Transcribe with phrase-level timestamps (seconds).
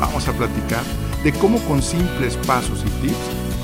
[0.00, 0.82] vamos a platicar
[1.22, 3.16] de cómo con simples pasos y tips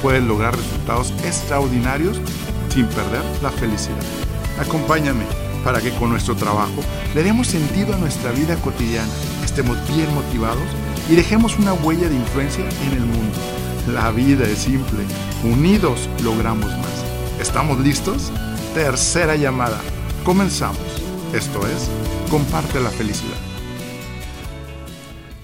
[0.02, 2.20] puedes lograr resultados extraordinarios
[2.68, 3.96] sin perder la felicidad.
[4.60, 5.24] Acompáñame
[5.64, 6.82] para que con nuestro trabajo
[7.14, 9.08] le demos sentido a nuestra vida cotidiana,
[9.44, 10.68] estemos bien motivados
[11.08, 13.38] y dejemos una huella de influencia en el mundo.
[13.92, 15.04] La vida es simple,
[15.42, 17.40] unidos logramos más.
[17.40, 18.30] ¿Estamos listos?
[18.74, 19.80] Tercera llamada.
[20.24, 20.78] Comenzamos.
[21.32, 21.88] Esto es,
[22.30, 23.55] comparte la felicidad.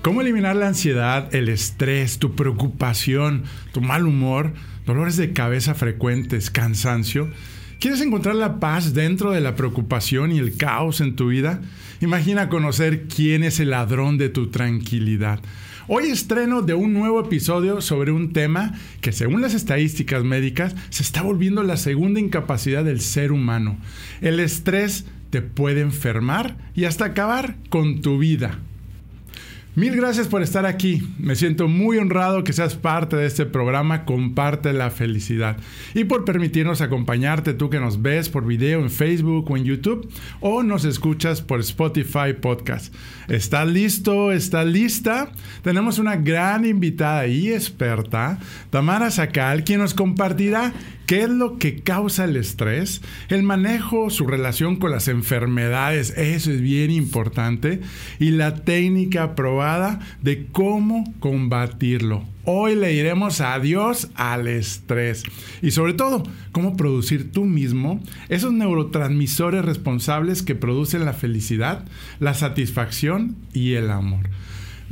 [0.02, 4.52] ¿Cómo eliminar la ansiedad, el estrés, tu preocupación, tu mal humor,
[4.84, 7.30] dolores de cabeza frecuentes, cansancio?
[7.78, 11.60] ¿Quieres encontrar la paz dentro de la preocupación y el caos en tu vida?
[12.00, 15.38] Imagina conocer quién es el ladrón de tu tranquilidad.
[15.86, 21.04] Hoy estreno de un nuevo episodio sobre un tema que según las estadísticas médicas se
[21.04, 23.78] está volviendo la segunda incapacidad del ser humano.
[24.20, 28.58] El estrés te puede enfermar y hasta acabar con tu vida.
[29.74, 31.02] Mil gracias por estar aquí.
[31.18, 35.56] Me siento muy honrado que seas parte de este programa Comparte la Felicidad
[35.94, 40.12] y por permitirnos acompañarte tú que nos ves por video en Facebook o en YouTube
[40.40, 42.94] o nos escuchas por Spotify Podcast.
[43.28, 44.30] ¿Estás listo?
[44.30, 45.32] ¿Estás lista?
[45.62, 50.74] Tenemos una gran invitada y experta, Tamara Sacal, quien nos compartirá
[51.06, 56.50] qué es lo que causa el estrés, el manejo, su relación con las enfermedades, eso
[56.50, 57.80] es bien importante,
[58.18, 62.24] y la técnica probada de cómo combatirlo.
[62.44, 65.22] Hoy le diremos adiós al estrés
[65.62, 71.84] y sobre todo cómo producir tú mismo esos neurotransmisores responsables que producen la felicidad,
[72.18, 74.28] la satisfacción y el amor.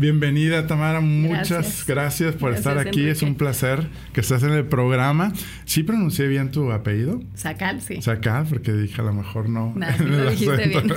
[0.00, 5.34] Bienvenida Tamara, muchas gracias, por estar aquí, es un placer que estés en el programa.
[5.66, 7.20] ¿Sí pronuncié bien tu apellido?
[7.34, 8.00] Sacal, sí.
[8.00, 9.74] Sacal, porque dije a lo mejor no.
[9.98, 10.90] lo dijiste bien.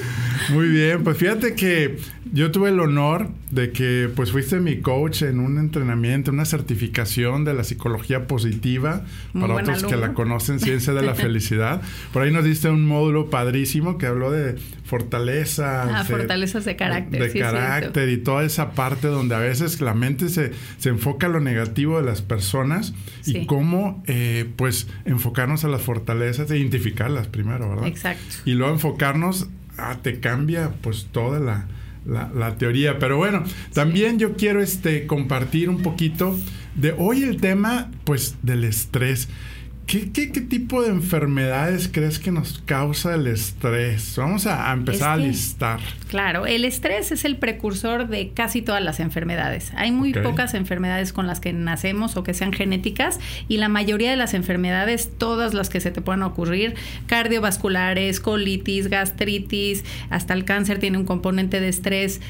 [0.54, 1.98] Muy bien, pues fíjate que
[2.32, 7.44] yo tuve el honor de que pues fuiste mi coach en un entrenamiento, una certificación
[7.44, 9.04] de la psicología positiva,
[9.38, 11.82] para otros que la conocen, ciencia de la felicidad.
[12.12, 16.00] Por ahí nos diste un módulo padrísimo que habló de fortaleza.
[16.00, 17.32] Ah, fortalezas de carácter.
[17.32, 21.30] De carácter y toda esa parte donde a veces la mente se, se enfoca a
[21.30, 27.26] lo negativo de las personas y cómo eh, pues enfocarnos a las fortalezas e identificarlas
[27.28, 27.86] primero, ¿verdad?
[27.86, 28.36] Exacto.
[28.44, 31.66] Y luego enfocarnos a te cambia pues toda la,
[32.06, 32.98] la, teoría.
[32.98, 36.38] Pero bueno, también yo quiero este, compartir un poquito
[36.74, 39.28] de hoy el tema pues del estrés.
[39.86, 44.14] ¿Qué, qué, tipo de enfermedades crees que nos causa el estrés?
[44.16, 45.78] Vamos a, empezar a listar.
[46.08, 49.70] Claro, el estrés es el precursor de casi todas las enfermedades.
[49.76, 54.10] Hay muy pocas enfermedades con las que nacemos o que sean genéticas y la mayoría
[54.10, 56.74] de las enfermedades, todas las que se te puedan ocurrir,
[57.06, 62.20] cardiovasculares, colitis, gastritis, hasta el cáncer tiene un componente de estrés.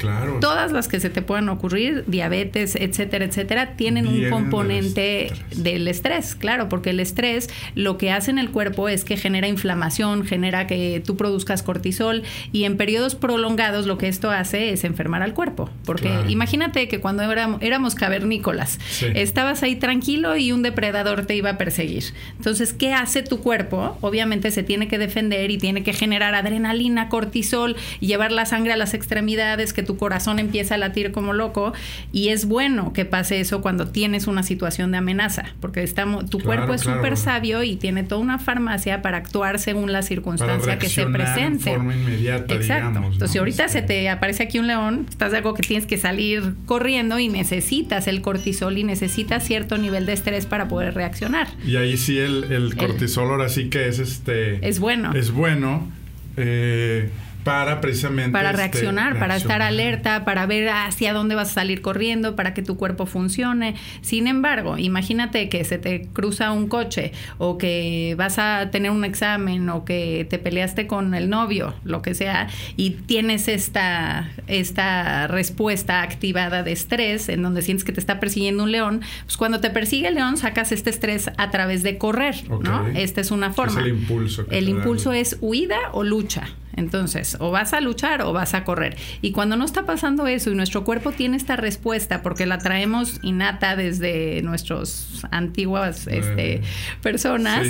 [0.00, 0.38] Claro.
[0.40, 6.34] Todas las que se te puedan ocurrir, diabetes, etcétera, etcétera, tienen un componente del estrés,
[6.34, 10.66] claro, porque el estrés lo que hace en el cuerpo es que genera inflamación, genera
[10.66, 12.22] que tú produzcas cortisol
[12.52, 15.70] y en periodos prolongados lo que esto hace es enfermar al cuerpo.
[15.84, 17.22] Porque imagínate que cuando
[17.60, 18.78] éramos, cavernícolas,
[19.14, 22.04] estabas ahí tranquilo y un depredador te iba a perseguir.
[22.36, 23.96] Entonces, ¿qué hace tu cuerpo?
[24.00, 28.72] Obviamente se tiene que defender y tiene que generar adrenalina, cortisol, y llevar la sangre
[28.72, 31.72] a las extremidades, que tu corazón empieza a latir como loco.
[32.12, 36.40] Y es bueno que pase eso cuando tienes una situación de amenaza, porque estamos, tu
[36.40, 40.88] cuerpo es súper sabio y tiene toda una farmacia para actuar según la circunstancia que
[40.88, 41.70] se presente.
[41.70, 42.98] De forma inmediata, Exacto.
[42.98, 45.98] Entonces, si ahorita se te aparece aquí un león, estás de algo que tienes que
[45.98, 51.48] salir corriendo y necesitas el cortisol y necesitas cierto nivel de estrés para poder reaccionar.
[51.66, 54.66] Y ahí sí el, cortisol ahora sí que es este...
[54.66, 55.12] Es bueno.
[55.14, 55.88] Es bueno.
[56.36, 57.10] Eh,
[57.46, 58.32] para precisamente...
[58.32, 62.54] Para este, reaccionar, para estar alerta, para ver hacia dónde vas a salir corriendo, para
[62.54, 63.76] que tu cuerpo funcione.
[64.00, 69.04] Sin embargo, imagínate que se te cruza un coche o que vas a tener un
[69.04, 75.28] examen o que te peleaste con el novio, lo que sea, y tienes esta, esta
[75.28, 79.60] respuesta activada de estrés en donde sientes que te está persiguiendo un león, pues cuando
[79.60, 82.88] te persigue el león sacas este estrés a través de correr, ¿no?
[82.88, 83.80] Esta es una forma.
[83.80, 84.46] Es el impulso.
[84.50, 86.48] el impulso es huida o lucha.
[86.76, 88.96] Entonces, o vas a luchar o vas a correr.
[89.22, 93.18] Y cuando no está pasando eso y nuestro cuerpo tiene esta respuesta porque la traemos
[93.22, 96.60] innata desde nuestras antiguas este,
[97.02, 97.66] personas,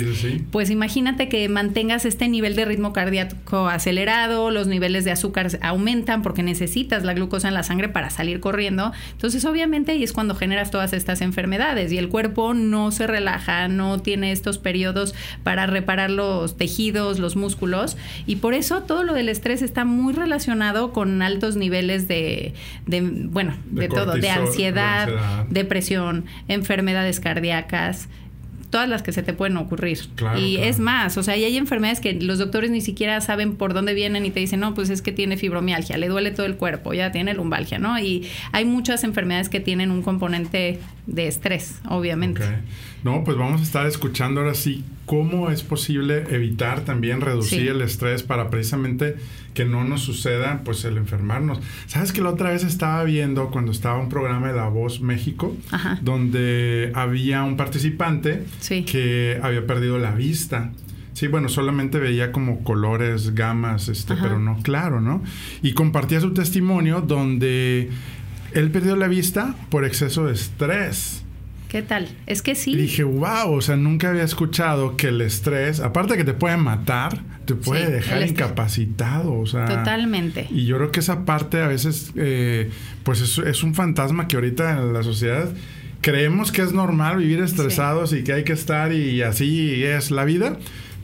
[0.51, 6.21] pues imagínate que mantengas este nivel de ritmo cardíaco acelerado, los niveles de azúcar aumentan
[6.21, 8.91] porque necesitas la glucosa en la sangre para salir corriendo.
[9.11, 13.67] Entonces, obviamente ahí es cuando generas todas estas enfermedades y el cuerpo no se relaja,
[13.67, 19.13] no tiene estos periodos para reparar los tejidos, los músculos y por eso todo lo
[19.13, 22.53] del estrés está muy relacionado con altos niveles de,
[22.85, 25.09] bueno, de, todo, de ansiedad,
[25.49, 28.09] depresión, enfermedades cardíacas
[28.69, 29.99] todas las que se te pueden ocurrir.
[30.37, 33.73] y es más, o sea, y hay enfermedades que los doctores ni siquiera saben por
[33.73, 36.55] dónde vienen y te dicen, no, pues es que tiene fibromialgia, le duele todo el
[36.55, 37.97] cuerpo, ya tiene lumbalgia, ¿no?
[37.99, 42.43] Y hay muchas enfermedades que tienen un componente de estrés, obviamente.
[43.03, 47.81] No, pues vamos a estar escuchando ahora sí cómo es posible evitar también reducir el
[47.81, 49.15] estrés para precisamente
[49.53, 51.59] que no nos suceda pues el enfermarnos.
[51.87, 55.55] ¿Sabes que la otra vez estaba viendo cuando estaba un programa de La Voz México
[56.01, 60.71] donde había un participante que había perdido la vista?
[61.13, 65.23] Sí, bueno, solamente veía como colores, gamas, este, pero no claro, ¿no?
[65.63, 67.89] Y compartía su testimonio donde
[68.53, 71.23] él perdió la vista por exceso de estrés.
[71.69, 72.07] ¿Qué tal?
[72.25, 72.71] Es que sí.
[72.71, 76.33] Y dije, wow, o sea, nunca había escuchado que el estrés, aparte de que te
[76.33, 79.65] puede matar, te puede dejar incapacitado, o sea.
[79.65, 80.47] Totalmente.
[80.49, 82.69] Y yo creo que esa parte a veces, eh,
[83.03, 85.49] pues es, es, un fantasma que ahorita en la sociedad
[86.01, 90.23] creemos que es normal vivir estresados y que hay que estar y así es la
[90.25, 90.57] vida,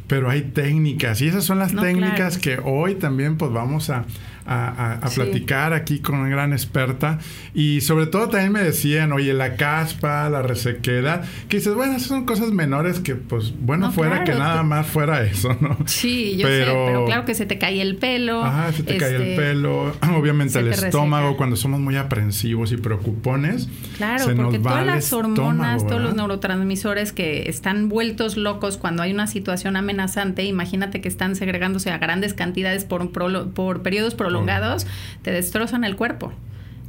[0.08, 4.06] pero hay técnicas y esas son las técnicas que hoy también pues vamos a
[4.46, 7.20] a, platicar aquí con una gran experta.
[7.54, 12.08] Y sobre todo también me decían, oye, la caspa, la resequedad, que dices, bueno, esas
[12.08, 15.78] son cosas menores que, pues, bueno, fuera que nada más fuera eso, ¿no?
[15.86, 18.44] Sí, yo pero, sé, pero claro que se te cae el pelo.
[18.44, 19.94] Ajá, se te cae el este, pelo.
[20.18, 23.70] Obviamente el estómago, cuando somos muy aprensivos y preocupones.
[23.98, 29.28] Claro, porque todas las hormonas, todos los neurotransmisores que están vueltos locos cuando hay una
[29.28, 34.88] situación amenazante, imagínate que están segregándose a grandes cantidades por, por periodos prolongados prolongados
[35.22, 36.34] te destrozan el cuerpo.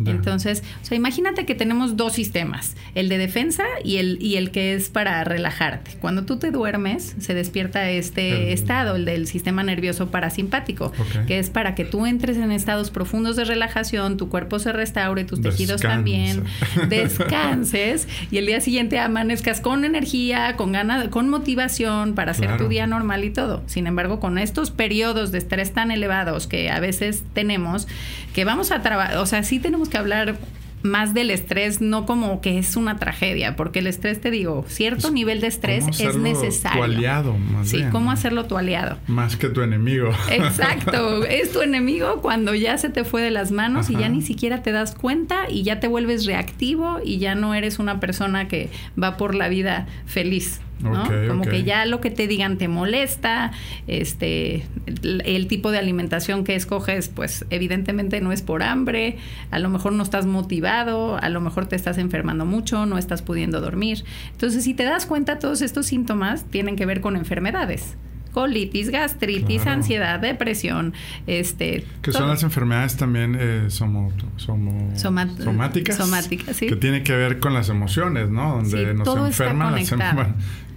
[0.05, 4.50] Entonces, o sea, imagínate que tenemos dos sistemas, el de defensa y el, y el
[4.50, 5.93] que es para relajarte.
[6.00, 10.93] Cuando tú te duermes, se despierta este estado, el del sistema nervioso parasimpático,
[11.26, 15.25] que es para que tú entres en estados profundos de relajación, tu cuerpo se restaure,
[15.25, 16.44] tus tejidos también,
[16.88, 22.69] descanses y el día siguiente amanezcas con energía, con ganas, con motivación para hacer tu
[22.69, 23.62] día normal y todo.
[23.67, 27.87] Sin embargo, con estos periodos de estrés tan elevados que a veces tenemos,
[28.35, 30.36] que vamos a trabajar, o sea, sí tenemos que hablar
[30.84, 35.10] más del estrés, no como que es una tragedia, porque el estrés, te digo, cierto
[35.10, 36.78] nivel de estrés es necesario.
[36.78, 38.98] Tu aliado, más Sí, cómo hacerlo tu aliado.
[39.06, 40.10] Más que tu enemigo.
[40.31, 44.20] Exacto, es tu enemigo cuando ya se te fue de las manos y ya ni
[44.20, 48.46] siquiera te das cuenta y ya te vuelves reactivo y ya no eres una persona
[48.46, 48.69] que
[49.02, 50.60] va por la vida feliz.
[50.82, 53.52] Como que ya lo que te digan te molesta,
[53.86, 59.16] este, el, tipo de alimentación que escoges, pues evidentemente no es por hambre,
[59.50, 63.22] a lo mejor no estás motivado, a lo mejor te estás enfermando mucho, no estás
[63.22, 64.04] pudiendo dormir.
[64.32, 67.96] Entonces, si te das cuenta, todos estos síntomas tienen que ver con enfermedades
[68.34, 70.92] colitis, gastritis, ansiedad, depresión,
[71.26, 71.86] este...
[72.02, 75.96] Que son las enfermedades también eh, somáticas.
[75.96, 76.66] Somáticas, sí.
[76.66, 78.56] Que tiene que ver con las emociones, ¿no?
[78.56, 79.94] Donde nos enferman las.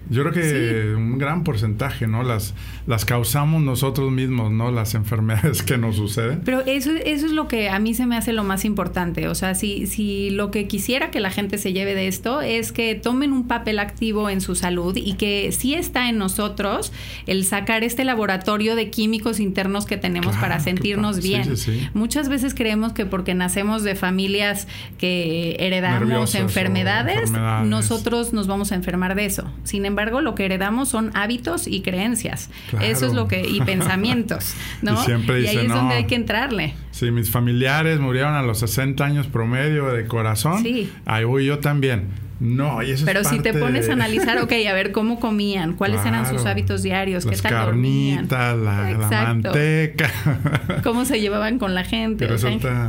[0.09, 2.23] Yo creo que un gran porcentaje, ¿no?
[2.23, 2.53] Las,
[2.85, 4.71] las causamos nosotros mismos, ¿no?
[4.71, 6.41] Las enfermedades que nos suceden.
[6.45, 9.27] Pero eso, eso es lo que a mí se me hace lo más importante.
[9.27, 12.71] O sea, si, si lo que quisiera que la gente se lleve de esto es
[12.71, 16.93] que tomen un papel activo en su salud y que sí está en nosotros
[17.25, 21.53] el sacar este laboratorio de químicos internos que tenemos para sentirnos bien.
[21.93, 27.31] Muchas veces creemos que porque nacemos de familias que heredamos enfermedades,
[27.65, 29.43] nosotros nos vamos a enfermar de eso.
[29.63, 32.49] Sin embargo, embargo, lo que heredamos son hábitos y creencias.
[32.81, 35.01] Eso es lo que, y pensamientos, ¿no?
[35.01, 36.75] Y, siempre y ahí es donde hay que entrarle.
[36.91, 40.61] Sí, mis familiares murieron a los 60 años promedio de corazón.
[40.61, 40.91] Sí.
[41.05, 44.73] Ahí voy yo también no, y eso Pero si te pones a analizar, ok, a
[44.73, 50.11] ver cómo comían, cuáles eran sus hábitos diarios, qué tal carnitas, la, la, manteca.
[50.83, 52.27] cómo se llevaban con la gente.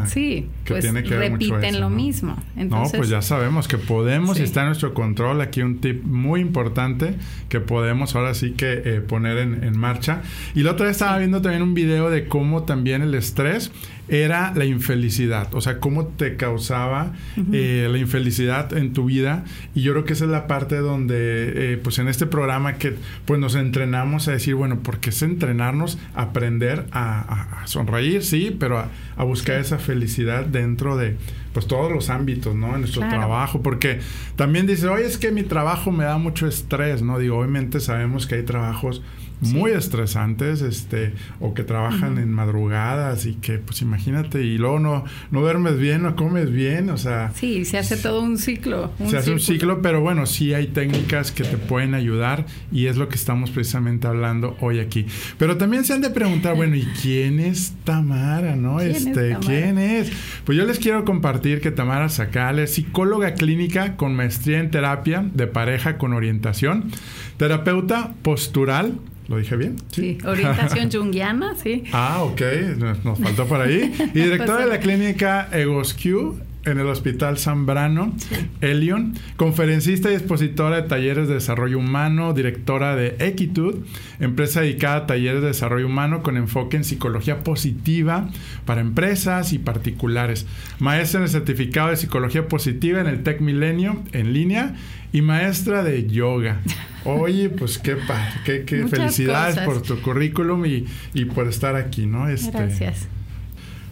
[0.06, 2.36] sí, pues repiten lo mismo.
[2.56, 6.40] no, pues ya sabemos que podemos, y está en nuestro control, aquí un tip muy
[6.40, 7.14] importante
[7.48, 10.22] que podemos ahora sí que eh, poner en, en, marcha.
[10.54, 13.70] Y la otra vez estaba viendo también un video de cómo también el estrés
[14.08, 17.12] era la infelicidad, o sea, cómo te causaba
[17.52, 19.44] eh, la infelicidad en tu vida.
[19.74, 22.94] Y yo creo que esa es la parte donde, eh, pues en este programa que
[23.26, 28.78] pues nos entrenamos a decir, bueno, porque es entrenarnos a aprender a, sonreír, sí, pero
[28.78, 31.16] a, buscar esa felicidad dentro de
[31.52, 32.74] pues todos los ámbitos, ¿no?
[32.74, 34.00] En nuestro trabajo, porque
[34.36, 37.18] también dice, oye, es que mi trabajo me da mucho estrés, ¿no?
[37.18, 39.02] Digo, obviamente sabemos que hay trabajos
[39.40, 45.04] muy estresantes, este, o que trabajan en madrugadas y que, pues imagínate, y luego no,
[45.30, 47.32] no duermes bien, no comes bien, o sea...
[47.34, 48.92] Sí, se hace todo un ciclo.
[49.06, 52.96] se hace un ciclo, pero bueno, sí hay técnicas que te pueden ayudar y es
[52.96, 55.06] lo que estamos precisamente hablando hoy aquí.
[55.38, 58.80] Pero también se han de preguntar, bueno, ¿y quién es Tamara, no?
[58.80, 60.10] este, ¿quién es?
[60.44, 65.24] Pues yo les quiero compartir que Tamara Sacale es psicóloga clínica con maestría en terapia
[65.32, 66.90] de pareja con orientación,
[67.36, 69.76] terapeuta postural, ¿Lo dije bien?
[69.92, 71.84] Sí, orientación junguiana, sí.
[71.92, 72.40] Ah, ok,
[72.78, 73.92] nos, faltó por ahí.
[74.14, 78.14] Y directora de la clínica EgosQ en el Hospital Zambrano,
[78.60, 83.76] Elion, conferencista y expositora de talleres de desarrollo humano, directora de Equitud,
[84.20, 88.28] empresa dedicada a talleres de desarrollo humano con enfoque en psicología positiva
[88.64, 90.46] para empresas y particulares,
[90.78, 94.74] maestra en el certificado de psicología positiva en el Tech Milenio en línea
[95.12, 96.60] y maestra de yoga.
[97.04, 97.96] Oye, pues qué,
[98.44, 100.84] qué, qué felicidades por tu currículum y,
[101.14, 102.28] y, por estar aquí, ¿no?
[102.28, 103.08] Este, Gracias.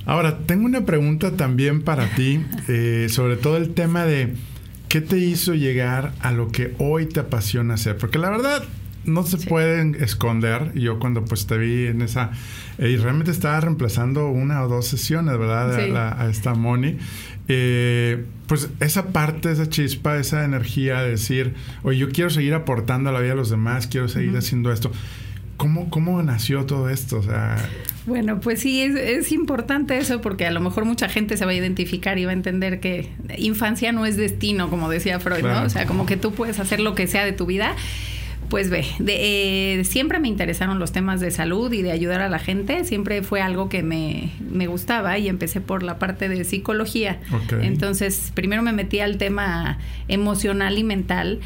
[0.07, 4.35] Ahora, tengo una pregunta también para ti, eh, sobre todo el tema de
[4.89, 7.99] qué te hizo llegar a lo que hoy te apasiona hacer.
[7.99, 8.63] Porque la verdad,
[9.07, 10.73] no se pueden esconder.
[10.75, 12.31] Yo cuando pues te vi en esa...
[12.79, 16.21] Eh, y realmente estaba reemplazando una o dos sesiones, ¿verdad?
[16.21, 16.99] A, esta Moni.
[17.49, 23.11] Eh, pues esa parte, esa chispa, esa energía de decir, oye, yo quiero seguir aportando
[23.11, 24.91] a la vida de los demás, quiero seguir haciendo esto.
[25.57, 27.19] ¿Cómo, ¿Cómo nació todo esto?
[27.19, 27.57] O sea...
[28.07, 31.51] Bueno, pues sí, es, es, importante eso porque a lo mejor mucha gente se va
[31.51, 35.63] a identificar y va a entender que infancia no es destino, como decía Freud, ¿no?
[35.65, 37.75] O sea, como que tú puedes hacer lo que sea de tu vida
[38.49, 42.29] pues ve, de, eh, siempre me interesaron los temas de salud y de ayudar a
[42.29, 46.45] la gente, siempre fue algo que me, me gustaba y empecé por la parte de
[46.45, 47.19] psicología.
[47.61, 51.41] Entonces, primero me metí al tema emocional y mental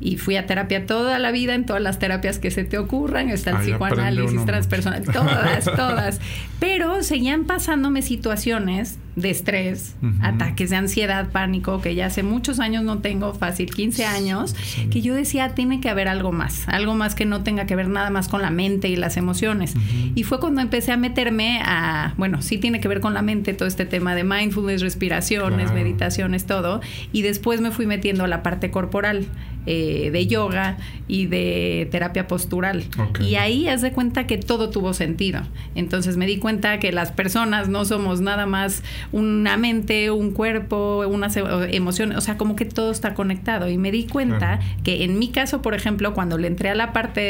[0.00, 3.30] y fui a terapia toda la vida, en todas las terapias que se te ocurran,
[3.30, 6.20] está el psicoanálisis transpersonal, todas, todas.
[6.60, 12.84] Pero seguían pasándome situaciones de estrés, ataques de ansiedad, pánico, que ya hace muchos años
[12.84, 14.54] no tengo, fácil 15 años,
[14.90, 17.88] que yo decía, tiene que haber algo más, algo más que no tenga que ver
[17.88, 19.74] nada más con la mente y las emociones.
[20.14, 23.54] Y fue cuando empecé a meterme a, bueno, sí tiene que ver con la mente
[23.54, 26.82] todo este tema de mindfulness, respiraciones, meditaciones, todo.
[27.10, 29.26] Y después me fui metiendo a la parte corporal.
[29.68, 30.76] Eh, de yoga
[31.08, 32.84] y de terapia postural.
[33.20, 35.40] Y ahí haz de cuenta que todo tuvo sentido.
[35.74, 41.04] Entonces me di cuenta que las personas no somos nada más una mente, un cuerpo,
[41.06, 43.68] unas emociones, o sea, como que todo está conectado.
[43.68, 46.92] Y me di cuenta que en mi caso, por ejemplo, cuando le entré a la
[46.92, 47.20] parte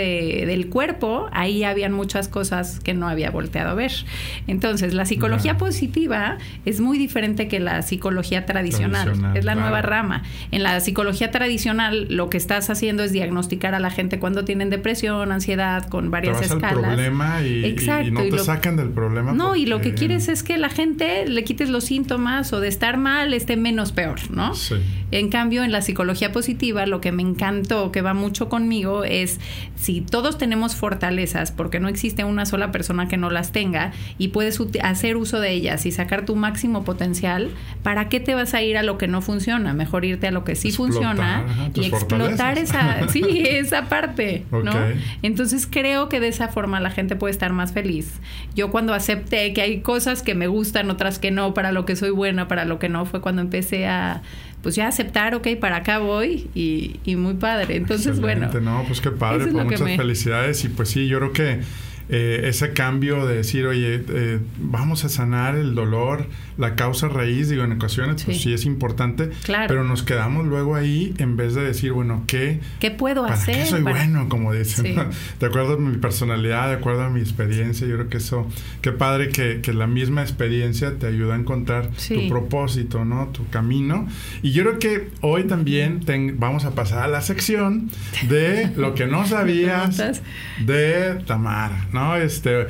[0.47, 3.93] del cuerpo, ahí habían muchas cosas que no había volteado a ver.
[4.47, 9.33] Entonces, la psicología positiva es muy diferente que la psicología tradicional.
[9.35, 10.23] es la nueva rama.
[10.51, 14.71] En la psicología tradicional, lo que estás haciendo es diagnosticar a la gente cuando tienen
[14.71, 16.73] depresión, ansiedad, con varias te escalas.
[16.73, 19.33] problema y, Exacto, y no te sacan del problema.
[19.33, 22.97] No, y lo que quieres es que la gente le los síntomas o de estar
[22.97, 24.55] mal esté menos peor, ¿no?
[24.55, 24.77] Sí.
[25.11, 29.39] En cambio, en la psicología positiva, lo que me encantó, que va mucho conmigo, es
[29.77, 34.29] si todos tenemos fortalezas, porque no existe una sola persona que no las tenga, y
[34.29, 37.51] puedes hacer uso de ellas y sacar tu máximo potencial,
[37.83, 39.75] ¿para qué te vas a ir a lo que no funciona?
[39.75, 41.45] Mejor irte a lo que sí funciona
[41.75, 44.73] y explotar esa, sí, esa parte, ¿no?
[45.23, 48.21] Entonces creo que de esa forma la gente puede estar más feliz.
[48.55, 51.97] Yo cuando acepté que hay cosas que me gustan, otras que no, para lo que
[51.97, 54.21] soy buena, para lo que no, fue cuando empecé a
[54.61, 57.77] pues ya aceptar, ok, para acá voy y, y muy padre.
[57.77, 58.51] Entonces, bueno.
[58.61, 61.61] No, pues qué padre, pues muchas felicidades y pues sí, yo creo que
[62.11, 66.27] eh, ese cambio de decir, oye, eh, vamos a sanar el dolor,
[66.59, 71.15] la causa raíz, digo, en ocasiones, pues sí es importante, pero nos quedamos luego ahí
[71.19, 73.57] en vez de decir, bueno, ¿qué, ¿Qué puedo hacer?
[73.57, 74.97] Qué soy bueno, como dicen.
[75.41, 78.47] De acuerdo a mi personalidad, de acuerdo a mi experiencia, yo creo que eso,
[78.81, 83.29] qué padre que, que la misma experiencia te ayuda a encontrar tu propósito, ¿no?
[83.29, 84.07] Tu camino.
[84.43, 86.01] Y yo creo que hoy también
[86.39, 87.91] vamos a pasar a la sección
[88.29, 90.23] de lo que no sabías
[90.65, 91.87] de Tamara.
[91.93, 92.17] ¿no?
[92.17, 92.67] Este,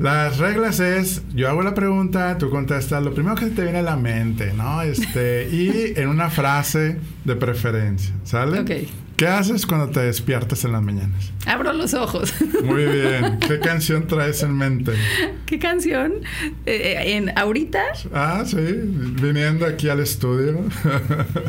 [0.00, 3.82] Las reglas es, yo hago la pregunta, tú contestas lo primero que te viene a
[3.82, 4.80] la mente, ¿no?
[4.80, 8.60] Este, y en una frase de preferencia, ¿sale?
[8.60, 8.70] Ok.
[9.20, 11.30] ¿Qué haces cuando te despiertas en las mañanas?
[11.44, 12.32] Abro los ojos.
[12.64, 13.38] Muy bien.
[13.46, 14.92] ¿Qué canción traes en mente?
[15.44, 16.14] ¿Qué canción?
[16.64, 17.82] Eh, eh, en ahorita.
[18.14, 20.64] Ah, sí, viniendo aquí al estudio.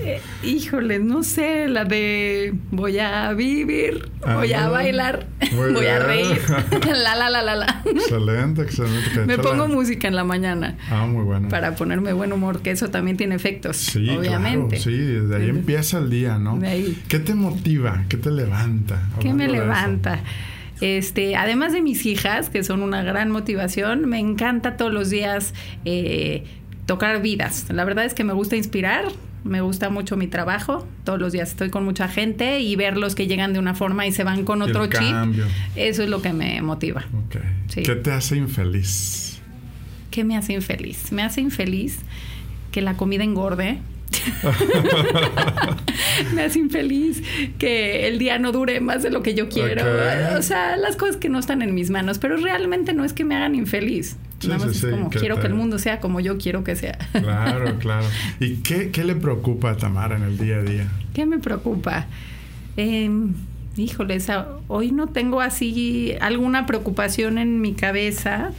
[0.04, 6.42] Eh, híjole, no sé, la de voy a vivir, voy a bailar, voy a reír.
[6.88, 7.84] la la la la la.
[7.86, 9.26] Excelente, excelente.
[9.26, 10.78] Me pongo música en la mañana.
[10.90, 11.48] Ah, muy bueno.
[11.48, 13.78] Para ponerme buen humor, que eso también tiene efectos.
[13.78, 14.76] Sí, obviamente.
[14.76, 16.58] Claro, sí, desde ahí empieza el día, ¿no?
[16.58, 17.04] De ahí.
[17.08, 17.61] ¿Qué te motiva?
[18.10, 19.02] ¿Qué te levanta?
[19.20, 20.20] ¿Qué me levanta?
[20.82, 25.54] Este, además de mis hijas, que son una gran motivación, me encanta todos los días
[25.86, 26.44] eh,
[26.88, 27.68] tocar vidas.
[27.70, 29.06] La verdad es que me gusta inspirar,
[29.44, 30.88] me gusta mucho mi trabajo.
[31.04, 34.12] Todos los días estoy con mucha gente y verlos que llegan de una forma y
[34.12, 35.46] se van con otro chip.
[35.76, 37.06] Eso es lo que me motiva.
[37.74, 39.40] ¿Qué te hace infeliz?
[40.10, 41.12] ¿Qué me hace infeliz?
[41.12, 42.00] Me hace infeliz
[42.72, 43.80] que la comida engorde
[46.34, 47.22] me hace infeliz
[47.58, 49.84] que el día no dure más de lo que yo quiero.
[50.38, 53.24] O sea, las cosas que no están en mis manos, pero realmente no es que
[53.24, 54.18] me hagan infeliz.
[54.44, 56.98] Nada más es como quiero que el mundo sea como yo quiero que sea.
[57.12, 58.06] Claro, claro.
[58.40, 60.88] ¿Y qué, qué le preocupa a Tamara en el día a día?
[61.14, 62.08] ¿Qué me preocupa?
[62.78, 63.10] Eh,
[63.78, 64.18] híjole,
[64.68, 68.52] hoy no tengo así alguna preocupación en mi cabeza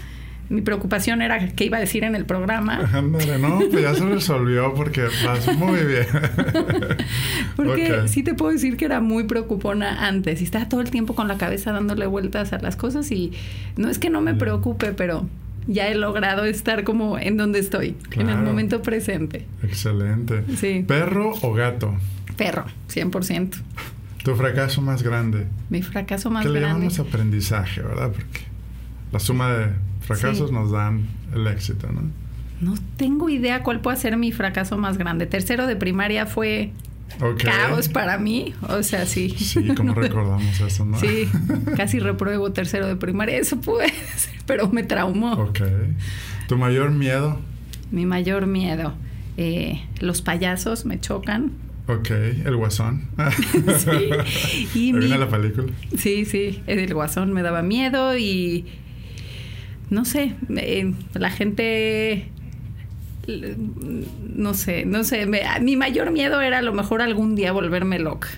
[0.49, 2.91] mi preocupación era qué iba a decir en el programa.
[2.93, 6.07] Ándale, no, pues ya se resolvió porque vas muy bien.
[7.57, 11.15] porque sí te puedo decir que era muy preocupona antes y estaba todo el tiempo
[11.15, 13.33] con la cabeza dándole vueltas a las cosas y
[13.77, 15.27] no es que no me preocupe, pero
[15.67, 19.47] ya he logrado estar como en donde estoy, en el momento presente.
[19.63, 20.45] Excelente.
[20.57, 20.85] Sí.
[20.87, 21.95] ¿Perro o gato?
[22.37, 23.55] Perro, 100%.
[24.25, 25.47] ¿Tu fracaso más grande?
[25.69, 26.61] Mi fracaso más grande.
[26.61, 28.13] Que le llamamos aprendizaje, ¿verdad?
[28.13, 28.41] Porque
[29.13, 29.69] la suma de
[30.02, 32.02] fracasos nos dan el éxito, ¿no?
[32.61, 35.26] No tengo idea cuál puede ser mi fracaso más grande.
[35.26, 36.73] Tercero de primaria fue
[37.42, 38.54] caos para mí.
[38.68, 39.30] O sea, sí.
[39.30, 40.99] Sí, como recordamos eso, ¿no?
[40.99, 41.28] Sí,
[41.76, 43.37] casi repruebo tercero de primaria.
[43.37, 45.32] Eso puede ser, pero me traumó.
[45.32, 45.61] Ok.
[46.47, 47.38] ¿Tu mayor miedo?
[47.90, 48.94] Mi mayor miedo.
[49.37, 51.52] Eh, los payasos me chocan.
[51.88, 53.09] Ok, el guasón.
[53.78, 54.78] sí.
[54.78, 55.09] Y mi...
[55.09, 55.73] la película?
[55.97, 58.66] Sí, sí, el guasón me daba miedo y
[59.93, 62.29] no sé, eh, la gente
[64.35, 65.29] no sé, no sé,
[65.61, 68.29] mi mayor miedo era a lo mejor algún día volverme loca.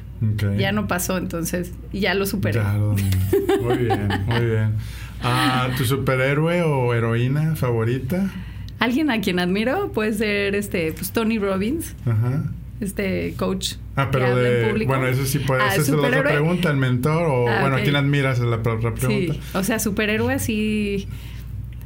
[0.59, 2.61] Ya no pasó, entonces ya lo superé.
[3.62, 4.73] muy bien, muy bien.
[5.23, 8.31] Ah, ¿Tu superhéroe o heroína favorita?
[8.79, 11.95] Alguien a quien admiro puede ser este, pues Tony Robbins.
[12.05, 12.45] Ajá.
[12.81, 13.75] Este coach.
[13.97, 14.85] Ah, pero de.
[14.87, 15.62] Bueno, eso sí puede.
[15.62, 17.49] Ah, esa es la otra pregunta, el mentor o.
[17.49, 18.38] Ah, bueno, ¿a quién admiras?
[18.38, 19.35] Es la otra pregunta.
[19.35, 21.07] Sí, o sea, superhéroe sí.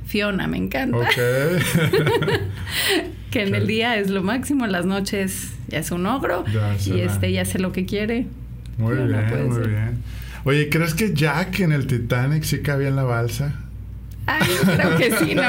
[0.09, 1.07] Fiona, me encanta.
[3.31, 6.47] que en el día es lo máximo, en las noches ya es un ogro
[6.87, 8.27] y este ya hace lo que quiere.
[8.79, 10.03] Muy bien, muy bien.
[10.45, 13.55] Oye, ¿crees que Jack en el Titanic sí cabía en la balsa?
[14.25, 15.43] Ay, creo que sí, ¿no?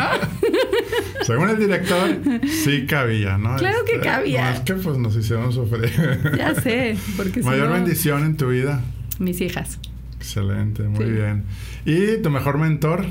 [1.21, 3.55] Según el director, sí cabía, ¿no?
[3.55, 4.51] Claro que este, cabía.
[4.51, 5.89] es que pues nos hicieron sufrir.
[6.37, 8.81] Ya sé, porque Mayor bendición en tu vida.
[9.19, 9.79] Mis hijas.
[10.17, 11.45] Excelente, muy bien.
[11.85, 13.05] ¿Y tu mejor mentor?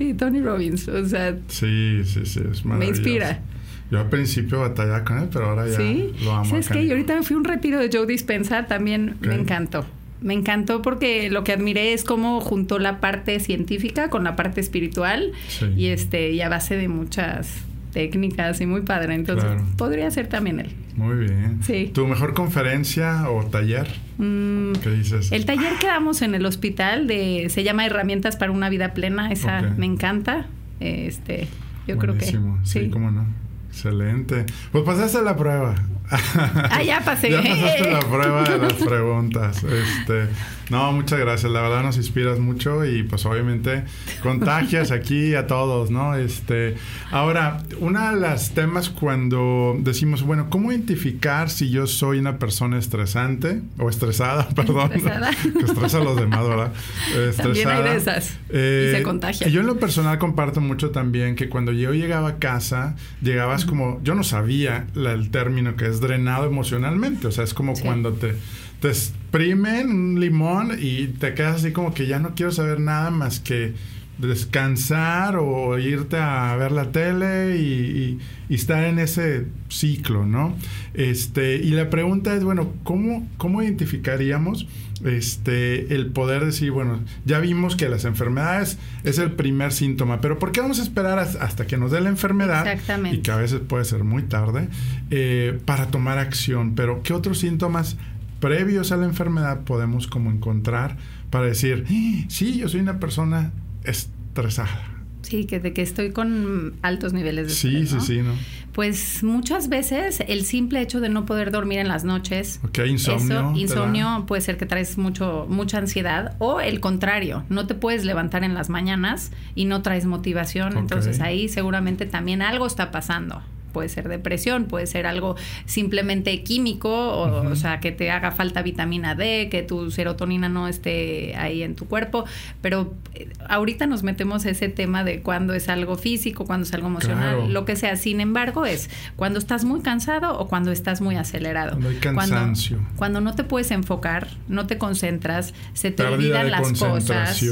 [0.00, 1.36] Sí, Tony Robbins, o sea...
[1.48, 2.64] Sí, sí, sí, es.
[2.64, 3.42] Me inspira.
[3.90, 5.78] Yo al principio batallaba con él, pero ahora ya
[6.24, 6.46] lo amo.
[6.46, 6.84] ¿Sabes qué?
[6.84, 9.84] Y ahorita me fui un retiro de Joe Dispensa, también me encantó.
[10.22, 14.62] Me encantó porque lo que admiré es cómo juntó la parte científica con la parte
[14.62, 15.32] espiritual
[15.76, 17.58] y este y a base de muchas
[17.92, 19.14] técnicas y muy padre.
[19.14, 20.74] Entonces, podría ser también él.
[20.96, 21.60] Muy bien.
[21.62, 21.90] Sí.
[21.92, 23.88] ¿Tu mejor conferencia o taller?
[24.18, 25.32] Mm, ¿Qué dices?
[25.32, 29.30] El taller que damos en el hospital de se llama Herramientas para una vida plena,
[29.32, 30.46] esa me encanta.
[30.80, 31.48] Este,
[31.86, 33.26] yo creo que sí, sí, cómo no.
[33.68, 34.46] Excelente.
[34.72, 35.74] Pues pasaste la prueba.
[36.70, 37.30] Ah, ya pasé.
[37.30, 39.62] ya pasaste la prueba de las preguntas.
[39.64, 40.28] Este,
[40.70, 41.50] no, muchas gracias.
[41.50, 43.84] La verdad nos inspiras mucho y pues obviamente
[44.22, 46.14] contagias aquí a todos, ¿no?
[46.14, 46.76] Este,
[47.10, 52.78] ahora, una de las temas cuando decimos, bueno, ¿cómo identificar si yo soy una persona
[52.78, 54.92] estresante o estresada, perdón?
[54.92, 55.30] Estresada.
[55.30, 56.72] que estresa a los demás, ¿verdad?
[57.08, 57.42] Estresada.
[57.42, 58.30] También hay de esas.
[58.30, 59.48] y se eh, contagia.
[59.48, 64.00] Yo en lo personal comparto mucho también que cuando yo llegaba a casa, llegabas como,
[64.02, 68.34] yo no sabía el término que es drenado emocionalmente, o sea, es como cuando te
[68.80, 73.10] te exprimen un limón y te quedas así como que ya no quiero saber nada
[73.10, 73.74] más que
[74.20, 80.56] descansar o irte a ver la tele y, estar en ese ciclo, ¿no?
[80.92, 84.66] Este, y la pregunta es, bueno, ¿cómo, cómo identificaríamos
[85.04, 90.40] este, el poder decir, bueno, ya vimos que las enfermedades es el primer síntoma, pero
[90.40, 92.66] ¿por qué vamos a esperar hasta que nos dé la enfermedad?
[92.66, 93.18] Exactamente.
[93.18, 94.68] Y que a veces puede ser muy tarde,
[95.10, 96.74] eh, para tomar acción.
[96.74, 97.96] Pero ¿qué otros síntomas
[98.40, 100.96] previos a la enfermedad podemos como encontrar
[101.30, 101.86] para decir,
[102.28, 103.52] sí, yo soy una persona
[103.84, 104.90] estresada?
[105.22, 107.90] Sí, que de que estoy con altos niveles de estrés.
[107.90, 108.32] Sí, sí, sí, ¿no?
[108.72, 112.60] Pues muchas veces el simple hecho de no poder dormir en las noches.
[112.64, 113.52] Ok, insomnio.
[113.54, 116.36] insomnio puede ser que traes mucho, mucha ansiedad.
[116.38, 120.78] O el contrario, no te puedes levantar en las mañanas y no traes motivación.
[120.78, 126.90] Entonces ahí seguramente también algo está pasando puede ser depresión, puede ser algo simplemente químico,
[126.90, 131.74] o, sea, que te haga falta vitamina D, que tu serotonina no esté ahí en
[131.74, 132.24] tu cuerpo,
[132.60, 136.88] pero eh, ahorita nos metemos ese tema de cuando es algo físico, cuando es algo
[136.88, 137.96] emocional, lo que sea.
[137.96, 141.72] Sin embargo, es cuando estás muy cansado o cuando estás muy acelerado.
[141.72, 142.80] Cuando hay cansancio.
[142.96, 147.42] Cuando, no te puedes enfocar, no te concentras, se te olvidan las cosas.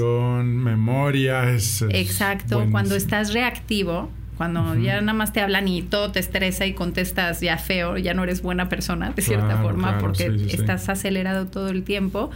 [0.44, 6.20] memoria, es, Exacto, cuando estás reactivo, cuando ya nada más te hablan y todo te
[6.20, 10.88] estresa y contestas ya feo, ya no eres buena persona de cierta forma porque estás
[10.88, 12.30] acelerado todo el tiempo.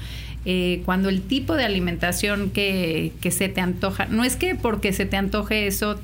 [0.45, 4.93] Eh, cuando el tipo de alimentación que, que se te antoja, no es que porque
[4.93, 6.01] se te antoje eso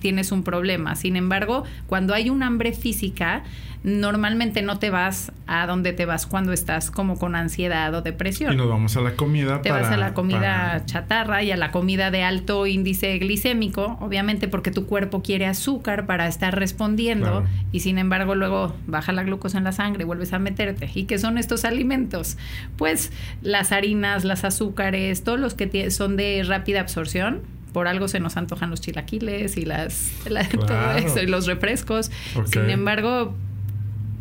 [0.00, 0.96] tienes un problema.
[0.96, 3.44] Sin embargo, cuando hay un hambre física,
[3.86, 8.52] normalmente no te vas a donde te vas cuando estás como con ansiedad o depresión.
[8.52, 9.62] Y nos vamos a la comida.
[9.62, 14.48] Te vas a la comida chatarra y a la comida de alto índice glicémico, obviamente
[14.48, 19.58] porque tu cuerpo quiere azúcar para estar respondiendo y sin embargo luego baja la glucosa
[19.58, 20.90] en la sangre, vuelves a meterte.
[20.92, 22.38] ¿Y qué son estos alimentos?
[22.76, 27.42] Pues las harinas, las azúcares, todos los que son de rápida absorción,
[27.76, 30.12] por algo se nos antojan los chilaquiles y las
[30.66, 32.10] todo eso y los refrescos.
[32.50, 33.34] Sin embargo,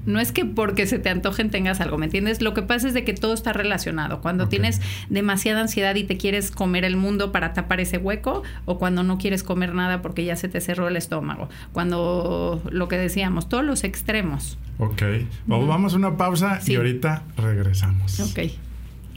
[0.06, 2.42] no es que porque se te antojen tengas algo, ¿me entiendes?
[2.42, 4.20] Lo que pasa es de que todo está relacionado.
[4.20, 8.78] Cuando tienes demasiada ansiedad y te quieres comer el mundo para tapar ese hueco, o
[8.78, 11.48] cuando no quieres comer nada porque ya se te cerró el estómago.
[11.72, 14.58] Cuando lo que decíamos, todos los extremos.
[14.80, 15.02] Ok.
[15.48, 18.20] Vamos a una pausa y ahorita regresamos.
[18.20, 18.52] Ok.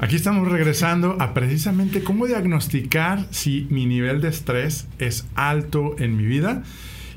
[0.01, 6.17] Aquí estamos regresando a precisamente cómo diagnosticar si mi nivel de estrés es alto en
[6.17, 6.63] mi vida.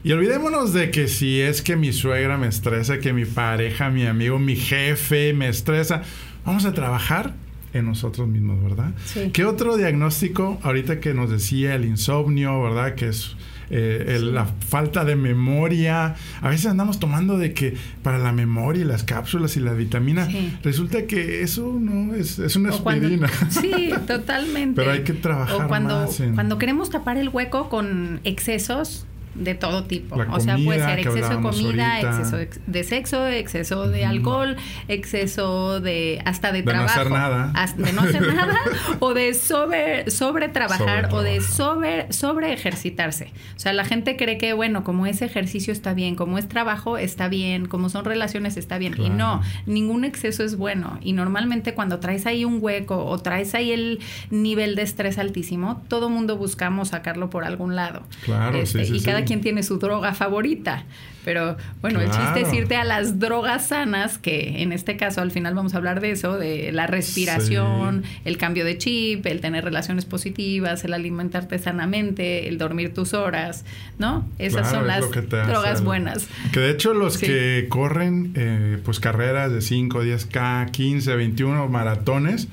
[0.03, 4.07] Y olvidémonos de que si es que mi suegra me estresa, que mi pareja, mi
[4.07, 6.01] amigo, mi jefe me estresa,
[6.43, 7.35] vamos a trabajar
[7.73, 8.93] en nosotros mismos, ¿verdad?
[9.05, 9.29] Sí.
[9.31, 12.95] ¿Qué otro diagnóstico, ahorita que nos decía el insomnio, ¿verdad?
[12.95, 13.35] Que es
[13.71, 16.15] eh, la falta de memoria.
[16.41, 20.29] A veces andamos tomando de que para la memoria y las cápsulas y las vitaminas,
[20.63, 23.29] resulta que eso no es, es una aspirina.
[23.49, 24.75] sí, totalmente.
[24.75, 29.55] Pero hay que trabajar o cuando, más Cuando queremos tapar el hueco con excesos, de
[29.55, 30.15] todo tipo.
[30.15, 36.21] o sea, puede ser exceso de comida, exceso de sexo, exceso de alcohol, exceso de
[36.25, 36.85] hasta de, trabajo.
[36.85, 37.53] No hacer nada.
[37.77, 38.59] de no hacer nada.
[38.99, 43.31] o de sobre, sobre trabajar o de sobre, sobre ejercitarse.
[43.55, 46.97] O sea, la gente cree que, bueno, como ese ejercicio está bien, como es trabajo
[46.97, 48.95] está bien, como son relaciones está bien.
[48.97, 50.97] Y no, ningún exceso es bueno.
[51.01, 55.81] Y normalmente cuando traes ahí un hueco o traes ahí el nivel de estrés altísimo,
[55.87, 58.03] todo mundo buscamos sacarlo por algún lado.
[58.25, 60.86] Claro, este, y cada quien tiene su droga favorita.
[61.23, 65.31] Pero bueno, el chiste es irte a las drogas sanas, que en este caso al
[65.31, 69.63] final vamos a hablar de eso, de la respiración, el cambio de chip, el tener
[69.63, 73.65] relaciones positivas, el alimentarte sanamente, el dormir tus horas,
[73.99, 74.27] ¿no?
[74.39, 76.27] Esas son las drogas buenas.
[76.51, 82.47] Que de hecho los que corren eh, pues carreras de 5, 10K, 15, 21 maratones,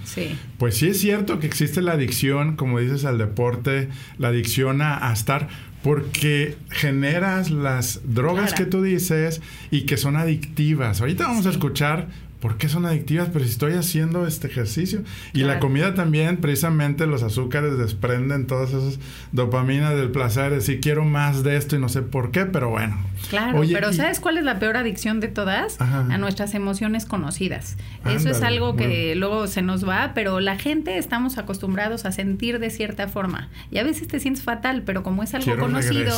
[0.58, 5.10] pues sí es cierto que existe la adicción, como dices, al deporte, la adicción a
[5.12, 5.48] estar
[5.82, 11.00] porque generas las drogas que tú dices y que son adictivas.
[11.00, 12.08] Ahorita vamos a escuchar
[12.40, 13.28] ¿por qué son adictivas?
[13.32, 15.02] Pero si estoy haciendo este ejercicio.
[15.32, 18.98] Y la comida también, precisamente los azúcares desprenden todas esas
[19.32, 22.98] dopaminas del placer, decir, quiero más de esto y no sé por qué, pero bueno.
[23.28, 25.80] Claro, pero ¿sabes cuál es la peor adicción de todas?
[25.80, 27.76] A nuestras emociones conocidas.
[28.06, 32.58] Eso es algo que luego se nos va, pero la gente estamos acostumbrados a sentir
[32.58, 33.48] de cierta forma.
[33.70, 36.14] Y a veces te sientes fatal, pero como es algo conocido,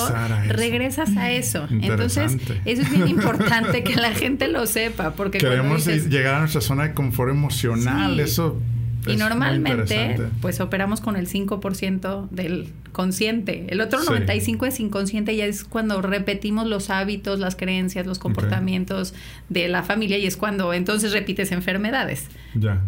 [0.49, 1.67] regresas a eso.
[1.71, 6.61] Entonces, eso es bien importante que la gente lo sepa, porque Queremos llegar a nuestra
[6.61, 8.61] zona de confort emocional, eso
[9.07, 13.67] y normalmente, pues operamos con el 5% del consciente.
[13.69, 19.15] El otro 95% es inconsciente y es cuando repetimos los hábitos, las creencias, los comportamientos
[19.49, 22.27] de la familia y es cuando entonces repites enfermedades.
[22.55, 22.81] Ya.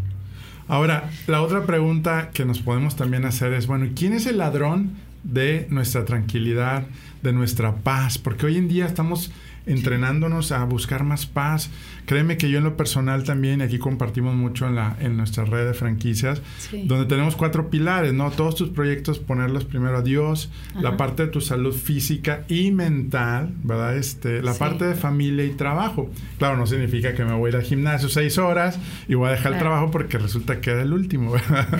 [0.68, 4.90] Ahora, la otra pregunta que nos podemos también hacer es, bueno, ¿quién es el ladrón
[5.22, 6.84] de nuestra tranquilidad,
[7.22, 9.30] de nuestra paz, porque hoy en día estamos
[9.66, 11.70] entrenándonos a buscar más paz.
[12.06, 15.66] Créeme que yo en lo personal también, aquí compartimos mucho en, la, en nuestra red
[15.66, 16.42] de franquicias,
[16.84, 18.30] donde tenemos cuatro pilares, ¿no?
[18.30, 23.54] Todos tus proyectos, ponerlos primero a Dios, la parte de tu salud física y mental,
[23.62, 23.96] ¿verdad?
[23.96, 26.10] Este, la parte de familia y trabajo.
[26.38, 29.32] Claro, no significa que me voy a ir al gimnasio seis horas y voy a
[29.32, 31.34] dejar el trabajo porque resulta que era el último,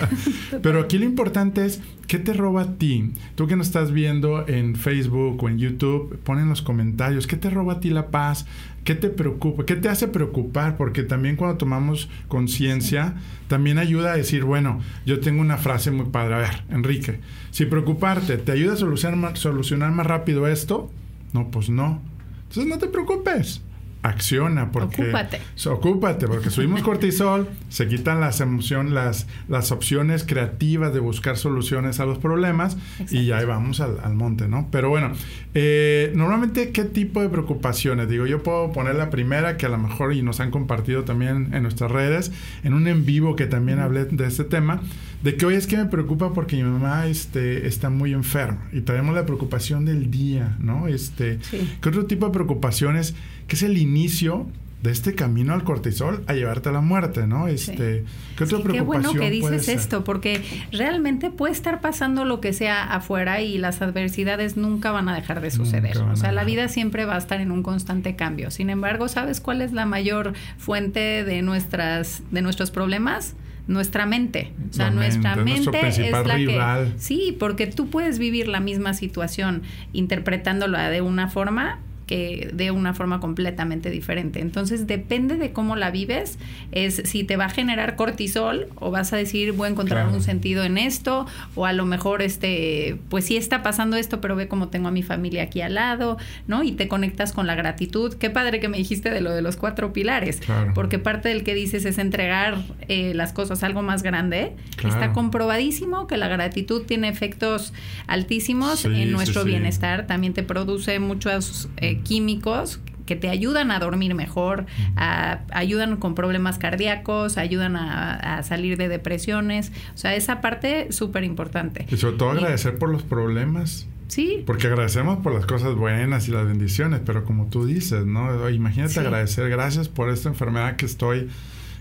[0.61, 3.11] Pero aquí lo importante es, ¿qué te roba a ti?
[3.35, 7.37] Tú que nos estás viendo en Facebook o en YouTube, pon en los comentarios, ¿qué
[7.37, 8.45] te roba a ti la paz?
[8.83, 9.65] ¿Qué te preocupa?
[9.65, 10.77] ¿Qué te hace preocupar?
[10.77, 13.15] Porque también cuando tomamos conciencia,
[13.47, 16.35] también ayuda a decir, bueno, yo tengo una frase muy padre.
[16.35, 17.19] A ver, Enrique,
[17.51, 20.91] si preocuparte te ayuda a solucionar, solucionar más rápido esto,
[21.31, 22.01] no, pues no.
[22.43, 23.61] Entonces no te preocupes
[24.03, 25.41] acciona porque ocúpate.
[25.65, 31.99] ocúpate porque subimos cortisol, se quitan las emociones, las, las opciones creativas de buscar soluciones
[31.99, 32.77] a los problemas
[33.09, 34.67] y ya vamos al, monte, ¿no?
[34.71, 35.13] Pero bueno,
[35.53, 39.77] eh, normalmente qué tipo de preocupaciones, digo, yo puedo poner la primera que a lo
[39.77, 42.31] mejor y nos han compartido también en nuestras redes,
[42.63, 44.81] en un en vivo que también hablé de este tema,
[45.23, 48.81] de que hoy es que me preocupa porque mi mamá este, está muy enferma y
[48.81, 50.87] traemos la preocupación del día, ¿no?
[50.87, 51.39] Este,
[51.81, 53.15] ¿Qué otro tipo de preocupaciones?
[53.47, 54.47] Que es el inicio
[54.83, 57.47] de este camino al cortisol a llevarte a la muerte, ¿no?
[57.47, 58.03] Este,
[58.37, 60.41] ¿qué otra Qué bueno que dices esto, porque
[60.73, 65.39] realmente puede estar pasando lo que sea afuera y las adversidades nunca van a dejar
[65.39, 65.99] de suceder.
[65.99, 68.51] O sea, la vida siempre va a estar en un constante cambio.
[68.51, 73.37] Sin embargo, ¿sabes cuál es la mayor fuente de nuestras de nuestros problemas?
[73.67, 74.51] Nuestra mente.
[74.69, 76.91] O sea, nuestra mente, es la que...
[76.97, 82.93] Sí, porque tú puedes vivir la misma situación interpretándola de una forma que de una
[82.93, 84.39] forma completamente diferente.
[84.39, 86.37] Entonces depende de cómo la vives,
[86.71, 90.21] es si te va a generar cortisol o vas a decir voy a encontrar un
[90.21, 94.47] sentido en esto o a lo mejor este pues sí está pasando esto, pero ve
[94.47, 96.63] cómo tengo a mi familia aquí al lado, ¿no?
[96.63, 98.13] Y te conectas con la gratitud.
[98.15, 100.41] Qué padre que me dijiste de lo de los cuatro pilares,
[100.75, 104.53] porque parte del que dices es entregar eh, las cosas a algo más grande.
[104.83, 107.73] Está comprobadísimo que la gratitud tiene efectos
[108.07, 110.07] altísimos en nuestro bienestar.
[110.07, 116.57] También te produce muchos eh, químicos que te ayudan a dormir mejor, ayudan con problemas
[116.57, 119.71] cardíacos, ayudan a, salir de depresiones.
[119.93, 121.85] O sea, esa parte súper importante.
[121.89, 123.87] Y sobre todo agradecer por los problemas.
[124.07, 124.43] Sí.
[124.45, 128.49] Porque agradecemos por las cosas buenas y las bendiciones, pero como tú dices, ¿no?
[128.49, 131.29] Imagínate agradecer, gracias por esta enfermedad que estoy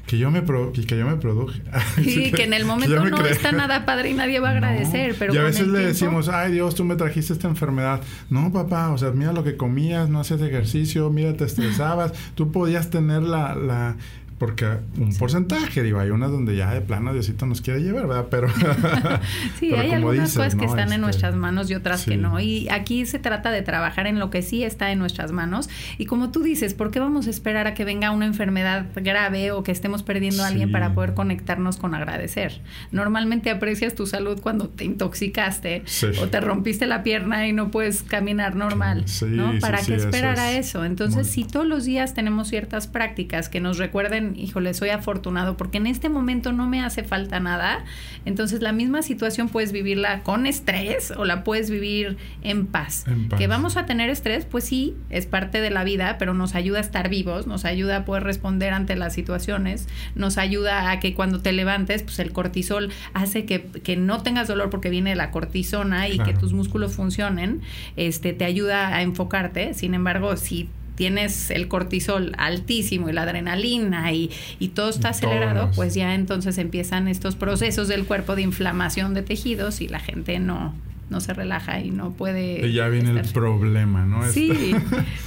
[0.06, 1.62] que yo me, que yo me produje.
[2.02, 5.14] Sí, que, en el momento no está nada padre y nadie va a agradecer.
[5.18, 8.00] Pero y a veces le decimos, ay Dios, tú me trajiste esta enfermedad.
[8.28, 12.12] No, papá, o sea, mira lo que comías, no hacías ejercicio, mira, te estresabas.
[12.34, 13.96] tú podías tener la, la
[14.42, 14.66] porque
[14.98, 18.26] un porcentaje, digo, hay unas donde ya de plano Diosito nos quiere llevar, ¿verdad?
[18.28, 18.48] Pero.
[19.60, 22.40] sí, hay algunas cosas que están en este, nuestras manos y otras que no.
[22.40, 25.70] Y aquí se trata de trabajar en lo que sí está en nuestras manos.
[25.96, 29.52] Y como tú dices, ¿por qué vamos a esperar a que venga una enfermedad grave
[29.52, 32.62] o que estemos perdiendo a alguien para poder conectarnos con agradecer?
[32.90, 35.84] Normalmente aprecias tu salud cuando te intoxicaste
[36.20, 39.52] o te rompiste la pierna y no puedes caminar normal, ¿no?
[39.60, 40.84] ¿Para qué esperar a eso?
[40.84, 45.78] Entonces, si todos los días tenemos ciertas prácticas que nos recuerden híjole, soy afortunado porque
[45.78, 47.84] en este momento no me hace falta nada.
[48.24, 53.04] Entonces la misma situación puedes vivirla con estrés o la puedes vivir en paz.
[53.36, 56.78] Que vamos a tener estrés, pues sí, es parte de la vida, pero nos ayuda
[56.78, 61.14] a estar vivos, nos ayuda a poder responder ante las situaciones, nos ayuda a que
[61.14, 63.62] cuando te levantes, pues el cortisol hace que,
[63.96, 67.60] no tengas dolor porque viene la cortisona y que tus músculos funcionen,
[67.96, 69.74] este, te ayuda a enfocarte.
[69.74, 70.68] Sin embargo, si
[71.02, 74.30] tienes el cortisol altísimo y la adrenalina y,
[74.72, 79.80] todo está acelerado, pues ya entonces empiezan estos procesos del cuerpo de inflamación de tejidos
[79.80, 80.72] y la gente no,
[81.10, 82.64] no se relaja y no puede...
[82.68, 84.30] Y ya viene el problema, ¿no?
[84.30, 84.76] Sí,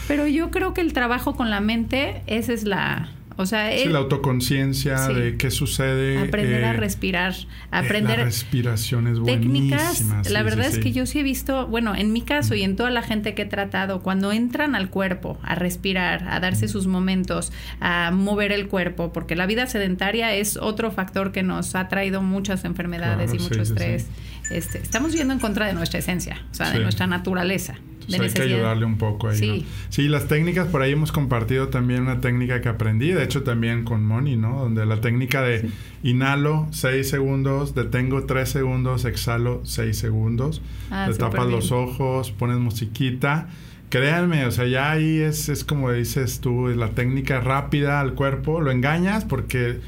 [0.07, 3.99] pero yo creo que el trabajo con la mente, esa es la, o sea, la
[3.99, 6.17] autoconciencia de qué sucede.
[6.19, 8.19] Aprender a eh, respirar, eh, aprender.
[8.19, 10.03] la respiración es técnicas.
[10.29, 12.91] la verdad es que yo sí he visto, bueno, en mi caso y en toda
[12.91, 17.51] la gente que he tratado, cuando entran al cuerpo a respirar, a darse sus momentos,
[17.81, 22.21] a mover el cuerpo, porque la vida sedentaria es otro factor que nos ha traído
[22.21, 24.07] muchas enfermedades y mucho estrés.
[24.49, 27.75] Este, estamos yendo en contra de nuestra esencia, o sea, de nuestra naturaleza
[28.13, 29.37] hay que ayudarle un poco ahí.
[29.37, 29.65] Sí.
[29.89, 33.83] sí, las técnicas, por ahí hemos compartido también una técnica que aprendí, de hecho también
[33.83, 34.59] con Moni, ¿no?
[34.59, 35.69] Donde la técnica de
[36.03, 42.57] inhalo 6 segundos, detengo 3 segundos, exhalo 6 segundos, ah, te tapas los ojos, pones
[42.57, 43.47] musiquita.
[43.89, 48.59] Créanme, o sea, ya ahí es, es como dices tú, la técnica rápida al cuerpo,
[48.59, 49.79] lo engañas porque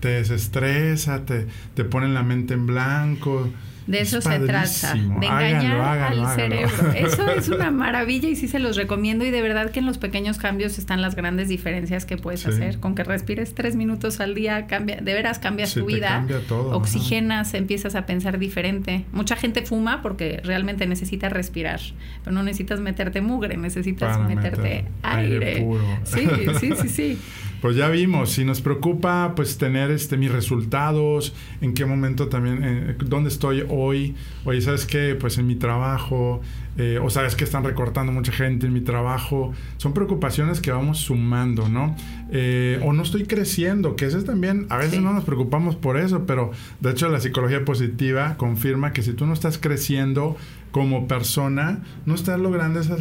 [0.00, 3.48] te desestresa, te, te pone la mente en blanco
[3.86, 6.92] De eso se trata, de engañar al cerebro.
[6.94, 9.98] Eso es una maravilla y sí se los recomiendo y de verdad que en los
[9.98, 12.80] pequeños cambios están las grandes diferencias que puedes hacer.
[12.80, 16.26] Con que respires tres minutos al día, cambia, de veras cambias tu vida,
[16.72, 19.04] oxigenas, empiezas a pensar diferente.
[19.12, 21.80] Mucha gente fuma porque realmente necesita respirar,
[22.24, 25.66] pero no necesitas meterte mugre, necesitas meterte aire.
[26.04, 26.28] Sí,
[26.60, 27.18] sí, sí, sí.
[27.60, 32.60] Pues ya vimos, si nos preocupa pues tener este mis resultados, en qué momento también,
[32.62, 34.14] eh, dónde estoy hoy,
[34.44, 35.16] oye, ¿sabes qué?
[35.18, 36.42] Pues en mi trabajo,
[36.78, 40.98] eh, o sabes que están recortando mucha gente en mi trabajo, son preocupaciones que vamos
[40.98, 41.96] sumando, ¿no?
[42.30, 45.96] Eh, o no estoy creciendo, que eso es también, a veces no nos preocupamos por
[45.96, 50.36] eso, pero de hecho la psicología positiva confirma que si tú no estás creciendo,
[50.76, 52.98] como persona no estás logrando esa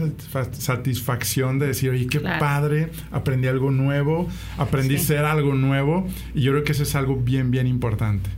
[0.53, 6.39] satisfacción de decir, oye, qué padre, aprendí algo nuevo, aprendí a ser algo nuevo, y
[6.39, 8.29] yo creo que eso es algo bien, bien importante.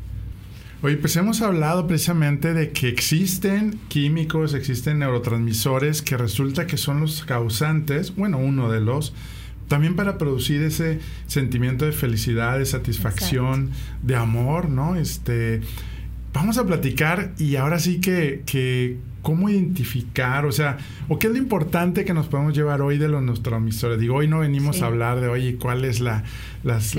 [0.82, 7.02] Oye, pues hemos hablado precisamente de que existen químicos, existen neurotransmisores que resulta que son
[7.02, 9.13] los causantes, bueno, uno de los,
[9.67, 13.69] también para producir ese sentimiento de felicidad, de satisfacción,
[14.02, 14.95] de amor, ¿no?
[14.95, 15.62] Este,
[16.34, 20.77] vamos a platicar y ahora sí que, que cómo identificar, o sea,
[21.09, 23.99] o qué es lo importante que nos podemos llevar hoy de los neurotransmisores.
[23.99, 26.23] Digo, hoy no venimos a hablar de, oye, cuál es la,
[26.63, 26.95] las,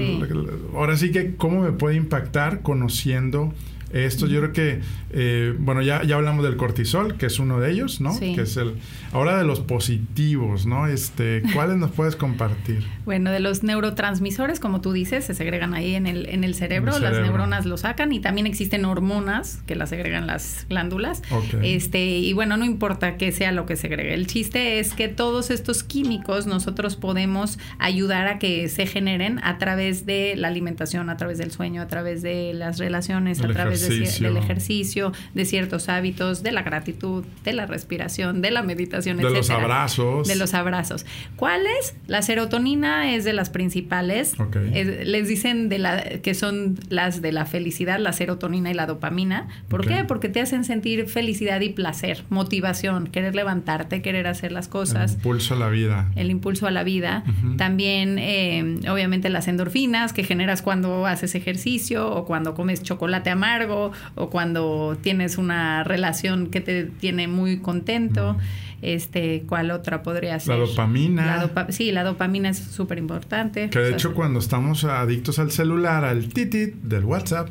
[0.75, 3.55] ahora sí que cómo me puede impactar conociendo
[3.93, 7.71] esto yo creo que, eh, bueno, ya, ya hablamos del cortisol, que es uno de
[7.71, 8.19] ellos, ¿no?
[8.19, 8.75] Que es el,
[9.13, 10.87] ahora de los positivos, ¿no?
[10.87, 12.87] Este, ¿cuáles nos puedes compartir?
[13.09, 16.99] Bueno, de los neurotransmisores, como tú dices, se segregan ahí en el, en el cerebro,
[16.99, 21.23] las neuronas lo sacan y también existen hormonas que las segregan las glándulas.
[21.63, 24.13] Este, y bueno, no importa que sea lo que segregue.
[24.13, 29.57] El chiste es que todos estos químicos nosotros podemos ayudar a que se generen a
[29.57, 33.78] través de la alimentación, a través del sueño, a través de las relaciones, a través
[33.81, 39.31] del ejercicio, de ciertos hábitos, de la gratitud, de la respiración, de la meditación, de
[39.31, 40.29] los abrazos.
[40.29, 41.07] De los abrazos.
[41.37, 41.95] ¿Cuáles?
[42.07, 44.35] La serotonina es de las principales.
[44.73, 49.49] les dicen de la, que son las de la felicidad, la serotonina y la dopamina.
[49.69, 50.05] ¿Por qué?
[50.05, 55.13] Porque te hacen sentir felicidad y placer, motivación, querer levantarte, querer hacer las cosas.
[55.13, 56.11] El impulso a la vida.
[56.17, 57.25] El impulso a la vida.
[57.57, 63.68] También, eh, obviamente, las endorfinas que generas cuando haces ejercicio o cuando comes chocolate amargo
[63.69, 68.37] o cuando tienes una relación que te tiene muy contento.
[68.81, 70.57] Este, ¿cuál otra podría ser?
[70.57, 71.51] La dopamina.
[71.71, 73.71] sí, la dopamina es súper importante.
[73.71, 77.49] Que de hecho cuando estamos adictos al celular, al titit del WhatsApp,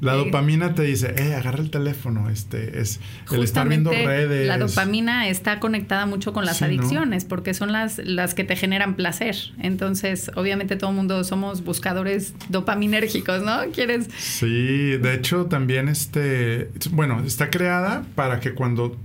[0.00, 3.00] la dopamina te dice, eh, agarra el teléfono, este, es
[3.32, 4.46] el estar viendo redes.
[4.46, 8.94] La dopamina está conectada mucho con las adicciones, porque son las, las que te generan
[8.94, 9.36] placer.
[9.58, 13.58] Entonces, obviamente todo el mundo somos buscadores dopaminérgicos, ¿no?
[13.72, 14.08] ¿Quieres?
[14.18, 18.96] Sí, de hecho también este, bueno, está creada para que cuando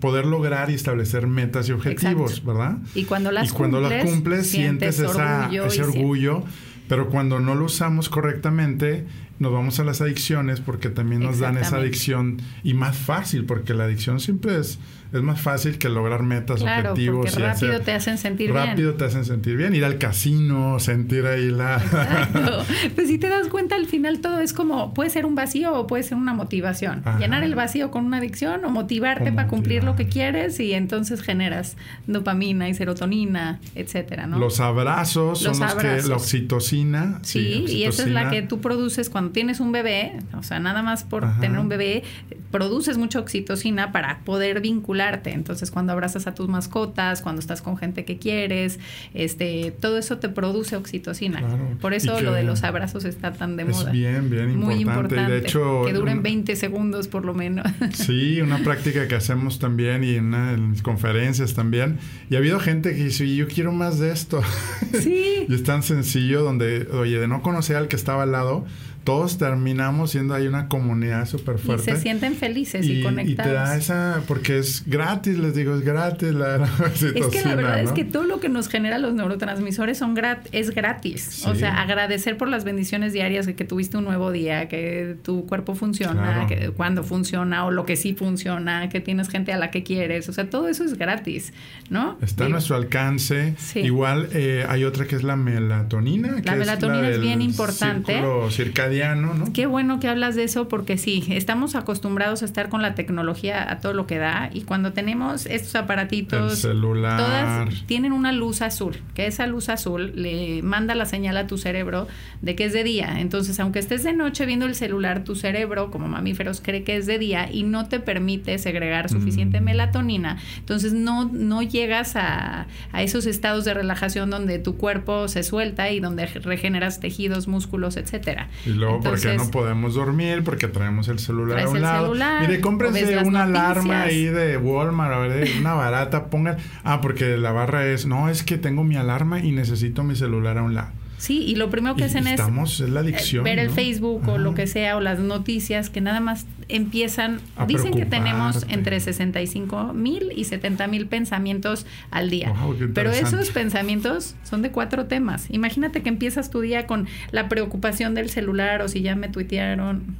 [0.00, 2.78] poder lograr y establecer metas y objetivos, ¿verdad?
[2.94, 6.42] Y cuando las y cuando las cumples sientes, esa, ese orgullo,
[6.88, 9.06] pero cuando no lo usamos correctamente,
[9.40, 13.74] nos vamos a las adicciones porque también nos dan esa adicción y más fácil, porque
[13.74, 14.78] la adicción siempre es
[15.12, 17.30] es más fácil que lograr metas, claro, objetivos.
[17.30, 18.66] Porque rápido te hacen sentir bien.
[18.66, 19.74] Rápido te hacen sentir bien.
[19.74, 21.76] Ir al casino, sentir ahí la.
[21.82, 22.64] Exacto.
[22.94, 25.86] Pues si te das cuenta, al final todo es como, puede ser un vacío o
[25.88, 27.02] puede ser una motivación.
[27.18, 31.22] Llenar el vacío con una adicción o motivarte para cumplir lo que quieres y entonces
[31.22, 34.38] generas dopamina y serotonina, etcétera, ¿no?
[34.38, 37.18] Los abrazos son los que la oxitocina.
[37.22, 40.82] Sí, y esa es la que tú produces cuando tienes un bebé, o sea, nada
[40.82, 42.04] más por tener un bebé,
[42.52, 47.76] produces mucha oxitocina para poder vincular entonces, cuando abrazas a tus mascotas, cuando estás con
[47.76, 48.78] gente que quieres,
[49.14, 51.42] este, todo eso te produce oxitocina.
[51.80, 53.90] Por eso lo de los abrazos está tan de moda.
[53.90, 55.32] Es bien, bien Muy importante.
[55.32, 57.66] de hecho, que duren 20 segundos por lo menos.
[58.10, 61.98] Sí, una práctica que hacemos también y en, en conferencias también.
[62.28, 64.42] Y ha habido gente que dice, yo quiero más de esto.
[65.00, 65.46] Sí.
[65.48, 68.66] y es tan sencillo donde, oye, de no conocer al que estaba al lado,
[69.10, 71.90] todos terminamos siendo ahí una comunidad súper fuerte.
[71.90, 73.50] Y se sienten felices y, conectados.
[73.50, 76.54] Y te da esa, porque es gratis, les digo, es gratis la,
[76.94, 80.46] Es que la verdad es que todo lo que nos genera los neurotransmisores son grat
[80.52, 81.44] es gratis.
[81.44, 85.44] O sea, agradecer por las bendiciones diarias de que tuviste un nuevo día, que tu
[85.44, 89.72] cuerpo funciona, que cuando funciona o lo que sí funciona, que tienes gente a la
[89.72, 90.28] que quieres.
[90.28, 91.52] O sea, todo eso es gratis,
[91.88, 92.16] ¿no?
[92.22, 93.56] Está a nuestro alcance.
[93.74, 96.36] Igual eh, hay otra que es la melatonina.
[96.44, 98.22] La melatonina es, bien importante.
[98.50, 99.52] circadiano cotidiano, ¿no?
[99.52, 103.70] Qué bueno que hablas de eso porque sí, estamos acostumbrados a estar con la tecnología
[103.70, 107.18] a todo lo que da y cuando tenemos estos aparatitos, El celular.
[107.18, 111.58] todas tienen una luz azul, que esa luz azul le manda la señal a tu
[111.58, 112.06] cerebro
[112.42, 113.20] de que es de día.
[113.20, 117.06] Entonces, aunque estés de noche viendo el celular, tu cerebro, como mamíferos, cree que es
[117.06, 119.64] de día y no te permite segregar suficiente Mm.
[119.64, 120.38] melatonina.
[120.58, 125.90] Entonces, no, no llegas a, a esos estados de relajación donde tu cuerpo se suelta
[125.90, 128.48] y donde regeneras tejidos, músculos, etcétera.
[128.66, 130.42] Y luego, porque no podemos dormir?
[130.42, 132.06] Porque traemos el celular a un el lado.
[132.06, 136.56] celular, Mire, cómprense una alarma ahí de Walmart, a ver, una barata, pongan.
[136.82, 140.58] Ah, porque la barra es, no, es que tengo mi alarma y necesito mi celular
[140.58, 140.90] a un lado.
[141.20, 143.44] Sí, y lo primero que Y hacen es estamos, es la adicción.
[143.44, 143.68] ver el.
[143.68, 148.06] Facebook o lo que sea o las noticias que nada más empiezan A dicen que
[148.06, 152.54] tenemos entre 65 mil y 70 mil pensamientos al día
[152.94, 158.14] pero esos pensamientos son de cuatro temas imagínate que empiezas tu día con la preocupación
[158.14, 160.16] del celular o si ya me tuitearon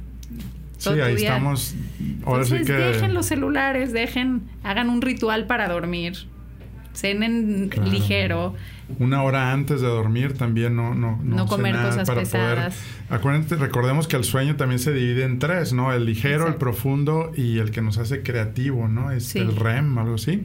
[0.77, 1.29] Sí, ahí día.
[1.29, 1.75] estamos.
[2.25, 2.73] Ahora Entonces sí que.
[2.73, 6.13] dejen los celulares dejen hagan un ritual para dormir
[6.93, 7.89] cenen Claro.
[7.89, 8.55] ligero
[8.99, 12.75] Una hora antes de dormir también no no No comer cenar cosas para pesadas.
[12.75, 16.53] poder acuérdense recordemos que el sueño también se divide en tres no el ligero el
[16.53, 16.59] Exacto.
[16.59, 19.39] profundo y el que nos hace creativo no es Sí.
[19.39, 20.43] el REM algo así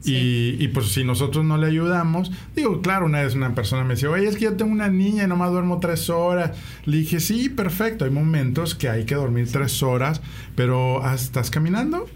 [0.00, 0.14] Sí.
[0.60, 3.94] y, y pues si nosotros no le ayudamos digo claro una vez una persona me
[3.94, 6.52] decía oye es que yo tengo una niña y nomás duermo tres horas
[6.84, 10.20] le dije sí perfecto hay momentos que hay que dormir tres horas
[10.54, 12.06] pero ah, estás caminando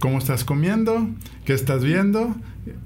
[0.00, 1.10] ¿Cómo estás comiendo?
[1.44, 2.34] ¿Qué estás viendo?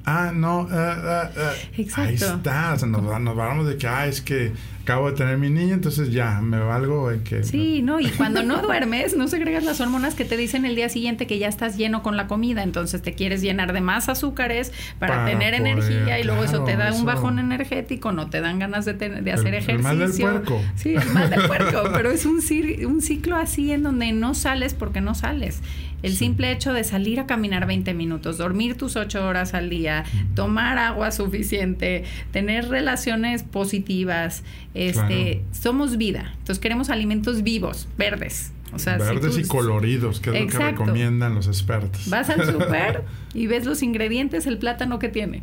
[0.04, 0.68] Ah, no.
[0.70, 1.52] ah, ah, ah.
[1.76, 2.08] Exacto.
[2.08, 2.72] Ahí está.
[2.74, 4.52] O sea, nos, nos vamos de que, ah, es que
[4.84, 7.42] acabo de tener mi niña, entonces ya, me valgo en que...
[7.42, 10.88] Sí, no, y cuando no duermes, no segregas las hormonas que te dicen el día
[10.90, 14.72] siguiente que ya estás lleno con la comida, entonces te quieres llenar de más azúcares
[14.98, 18.40] para, Para tener poder, energía y luego eso te da un bajón energético, no te
[18.42, 19.82] dan ganas de, ten- de hacer El- el ejercicio.
[19.82, 20.12] mal del
[20.44, 20.60] puerco.
[20.76, 24.34] Sí, el mal del puerco, pero es un, cir- un ciclo así en donde no
[24.34, 25.60] sales porque no sales.
[26.02, 30.04] El simple hecho de salir a caminar 20 minutos, dormir tus 8 horas al día,
[30.34, 34.42] tomar agua suficiente, tener relaciones positivas,
[34.74, 35.46] este, Claro.
[35.52, 36.32] somos vida.
[36.38, 38.52] Entonces queremos alimentos vivos, verdes.
[38.72, 42.08] O sea, si Verdes tú y coloridos, que es lo que recomiendan los expertos.
[42.10, 45.42] Vas al super y ves los ingredientes, el plátano que tiene.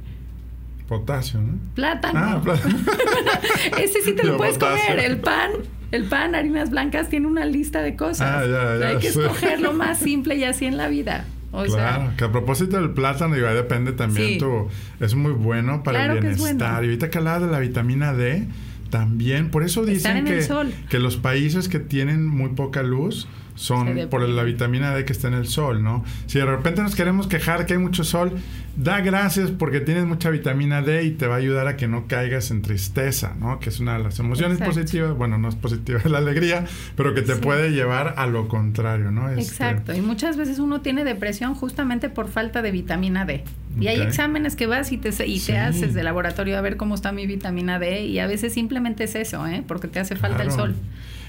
[0.87, 1.53] Potasio, ¿no?
[1.73, 2.19] Plátano.
[2.19, 2.77] Ah, plátano.
[3.81, 4.89] Ese sí te lo puedes potasio.
[4.89, 5.05] comer.
[5.05, 5.51] El pan,
[5.91, 8.21] el pan, harinas blancas, tiene una lista de cosas.
[8.21, 9.19] Ah, ya, ya, Hay que sí.
[9.21, 11.25] escoger lo más simple y así en la vida.
[11.53, 14.37] O claro, sea, que a propósito del plátano, digo, depende también Sí.
[14.39, 14.67] tu...
[14.99, 16.57] Es muy bueno para Claro el bienestar.
[16.57, 16.65] bueno.
[16.65, 18.47] Y ahorita que hablaba de la vitamina D,
[18.91, 20.47] también, por eso dicen que,
[20.89, 23.27] que los países que tienen muy poca luz
[23.61, 26.03] son por la vitamina D que está en el sol, ¿no?
[26.25, 28.31] Si de repente nos queremos quejar que hay mucho sol,
[28.75, 32.07] da gracias porque tienes mucha vitamina D y te va a ayudar a que no
[32.07, 33.59] caigas en tristeza, ¿no?
[33.59, 34.73] Que es una de las emociones Exacto.
[34.73, 37.41] positivas, bueno, no es positiva es la alegría, pero que te Sí.
[37.41, 39.29] puede llevar a lo contrario, ¿no?
[39.29, 39.93] Este, Exacto.
[39.93, 43.43] Y muchas veces uno tiene depresión justamente por falta de vitamina D.
[43.79, 45.51] Y hay exámenes que vas y te, y Sí.
[45.51, 48.05] te haces de laboratorio a ver cómo está mi vitamina D.
[48.05, 49.63] Y a veces simplemente es eso, ¿eh?
[49.67, 50.75] Porque te hace falta el sol.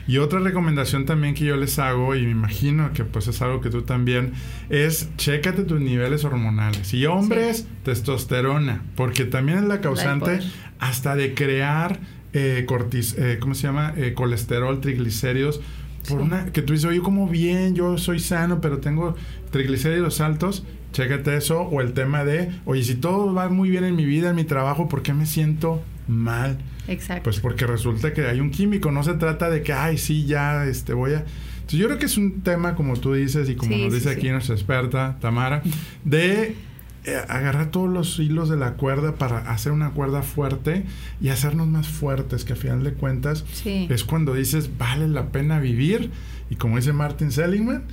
[0.09, 3.61] Y otra recomendación también que yo les hago, y me imagino que pues es algo
[3.61, 4.33] que tú también,
[4.69, 6.93] es chécate tus niveles hormonales.
[6.93, 10.41] Y hombres, testosterona, porque también es la causante
[10.79, 12.01] hasta de crear
[12.33, 13.93] eh, cortis, eh, ¿cómo se llama?
[13.97, 15.61] Eh, colesterol, triglicéridos.
[16.09, 16.25] Por Sí.
[16.25, 19.15] una, que tú dices, oye, como bien, yo soy sano, pero tengo
[19.53, 21.63] triglicéridos altos, chécate eso.
[21.63, 24.45] O el tema de, oye, si todo va muy bien en mi vida, en mi
[24.45, 26.59] trabajo, ¿por qué me siento mal?
[26.89, 27.25] Exacto.
[27.25, 30.67] Pues porque resulta que hay un químico, no se trata de que, ay, sí, ya,
[30.67, 31.25] este, voy a...
[31.55, 34.13] Entonces yo creo que es un tema, como tú dices y como Sí, nos dice
[34.13, 34.19] sí.
[34.19, 35.63] aquí nuestra experta, Tamara,
[36.05, 36.57] de
[37.05, 40.85] eh, agarrar todos los hilos de la cuerda para hacer una cuerda fuerte
[41.21, 45.61] y hacernos más fuertes, que a final de cuentas es cuando dices, vale la pena
[45.61, 46.11] vivir.
[46.51, 47.85] Y como dice Martin Seligman,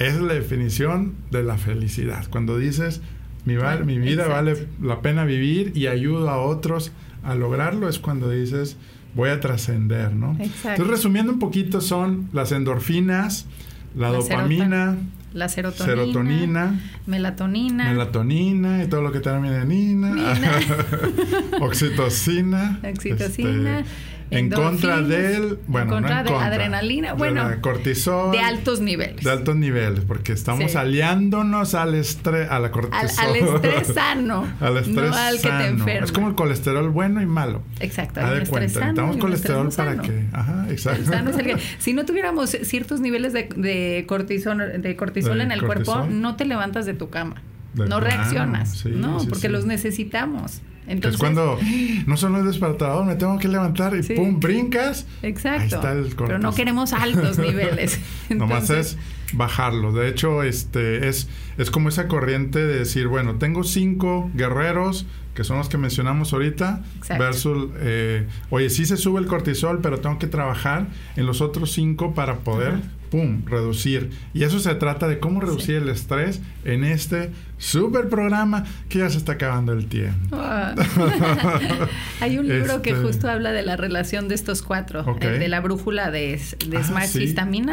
[0.00, 2.26] es la definición de la felicidad.
[2.30, 3.00] Cuando dices,
[3.44, 4.32] mi, val- mi vida Exacto.
[4.34, 6.90] vale la pena vivir y ayudo a otros
[7.22, 8.76] a lograrlo, es cuando dices,
[9.14, 10.32] voy a trascender, ¿no?
[10.40, 10.68] Exacto.
[10.70, 13.46] Entonces, resumiendo un poquito, son las endorfinas,
[13.94, 14.96] la, La dopamina,
[15.34, 20.14] La serotonina, serotonina, melatonina, melatonina y todo lo que termina en ina,
[21.60, 23.90] oxitocina, Oxitocina, este,
[24.30, 28.30] en contra del, bueno, en no contra en de contra, adrenalina, de bueno, la cortisol,
[28.32, 29.24] de altos niveles.
[29.24, 30.76] de altos niveles, porque estamos Sí.
[30.78, 35.48] aliándonos al estrés, a la al, cortisol, al estrés sano, al estrés no al que
[35.48, 36.04] te enferma.
[36.04, 37.62] Es como el colesterol bueno y malo.
[37.80, 40.02] Exacto, Haz de cuenta, sano necesitamos colesterol no para sano.
[40.02, 41.04] que, ajá, El exacto.
[41.10, 45.44] sano es el que- si no tuviéramos ciertos niveles de, de cortisol, de cortisol De
[45.44, 45.94] en el cortisol.
[46.02, 47.42] cuerpo, no te levantas de tu cama.
[47.74, 48.70] De no reaccionas.
[48.78, 49.52] sí, no, sí, porque sí.
[49.52, 50.60] los necesitamos.
[50.86, 51.58] Entonces, es cuando
[52.06, 55.06] no solo es despertador, me tengo que levantar y pum, brincas.
[55.22, 55.60] Exacto.
[55.60, 57.98] Ahí está el Pero no queremos altos niveles.
[58.28, 58.96] Nomás es
[59.32, 59.92] bajarlo.
[59.92, 61.28] De hecho, este es,
[61.58, 66.32] es como esa corriente de decir, bueno, tengo cinco guerreros que son los que mencionamos
[66.32, 66.82] ahorita,
[67.18, 71.72] versus, eh, oye, sí se sube el cortisol, pero tengo que trabajar en los otros
[71.72, 72.74] cinco para poder
[73.10, 74.10] pum, reducir.
[74.34, 79.10] Y eso se trata de cómo reducir el estrés en este super programa que ya
[79.10, 80.36] se está acabando el tiempo.
[80.36, 80.74] Ah.
[82.20, 85.60] Hay un libro que este justo habla de la relación de estos cuatro, de la
[85.60, 87.10] brújula de, de ah, Smart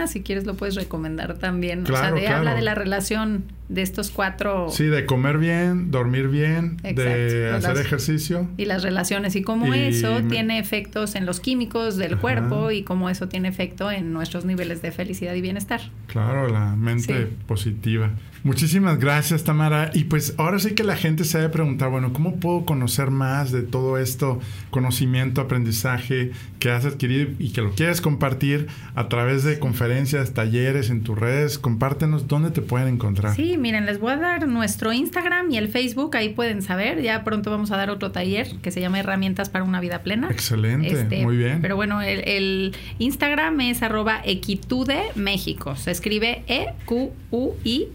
[0.07, 1.83] si quieres lo puedes recomendar también.
[1.83, 4.69] o sea, de, habla de la relación de estos cuatro.
[4.69, 8.47] Sí, de comer bien, dormir bien, de hacer ejercicio.
[8.57, 13.09] Y las relaciones y cómo eso tiene efectos en los químicos del cuerpo y cómo
[13.09, 15.81] eso tiene efecto en nuestros niveles de felicidad y bienestar.
[16.07, 18.11] Claro, la mente positiva.
[18.43, 19.91] Muchísimas gracias, Tamara.
[19.93, 23.51] Y pues ahora sí que la gente se debe preguntar, bueno, ¿cómo puedo conocer más
[23.51, 29.43] de todo esto, conocimiento, aprendizaje que has adquirido y que lo quieres compartir a través
[29.43, 31.57] de conferencias, talleres, en tus redes?
[31.59, 33.35] Compártenos dónde te pueden encontrar.
[33.35, 37.01] Sí, miren, les voy a dar nuestro Instagram y el Facebook, ahí pueden saber.
[37.01, 40.29] Ya pronto vamos a dar otro taller que se llama Herramientas para una vida plena.
[40.29, 41.61] Excelente, este, muy bien.
[41.61, 45.75] Pero bueno, el, Instagram es arroba equitude México.
[45.75, 47.87] Se escribe E-Q-U-I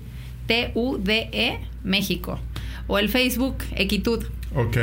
[0.47, 2.38] T-U-D-E México.
[2.86, 4.24] O el Facebook Equitud.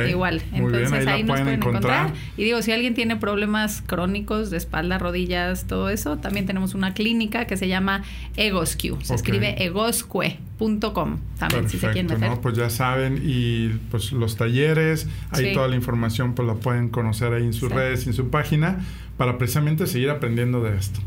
[0.08, 0.42] Igual.
[0.52, 2.12] Entonces ahí, nos pueden encontrar.
[2.36, 6.92] Y digo, si alguien tiene problemas crónicos de espalda, rodillas, todo eso, también tenemos una
[6.94, 8.02] clínica que se llama
[8.36, 8.92] Egosque.
[9.02, 12.40] Se escribe egosque.com también, si se quieren meter.
[12.40, 13.22] pues ya saben.
[13.24, 17.70] Y pues los talleres, ahí toda la información pues la pueden conocer ahí en sus
[17.70, 18.80] redes en su página
[19.16, 21.00] para precisamente seguir aprendiendo de esto.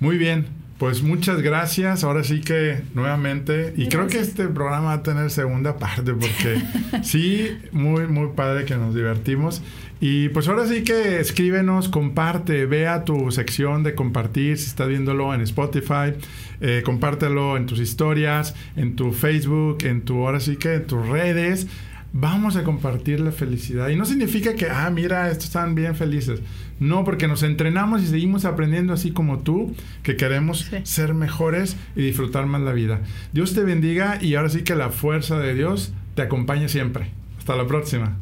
[0.00, 0.46] Muy bien.
[0.78, 2.04] Pues muchas gracias.
[2.04, 6.62] Ahora sí que nuevamente, y creo que este programa va a tener segunda parte porque
[7.02, 9.60] sí, muy, muy padre que nos divertimos.
[10.00, 15.34] Y pues ahora sí que escríbenos, comparte, vea tu sección de compartir, si estás viéndolo
[15.34, 16.14] en Spotify,
[16.60, 21.04] eh, compártelo en tus historias, en tu Facebook, en tu, ahora sí que en tus
[21.08, 21.66] redes
[22.12, 23.88] vamos a compartir la felicidad.
[23.88, 26.40] Y no significa que, ah, mira, estos están bien felices.
[26.80, 32.02] No, porque nos entrenamos y seguimos aprendiendo así como tú, que queremos ser mejores y
[32.02, 33.00] disfrutar más la vida.
[33.32, 37.10] Dios te bendiga y ahora sí que la fuerza de Dios te acompañe siempre.
[37.38, 38.16] Hasta la próxima.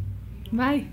[0.52, 0.88] Bye.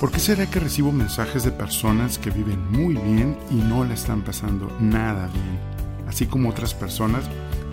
[0.00, 3.94] ¿Por qué será que recibo mensajes de personas que viven muy bien y no la
[3.94, 5.58] están pasando nada bien?
[6.06, 7.24] Así como otras personas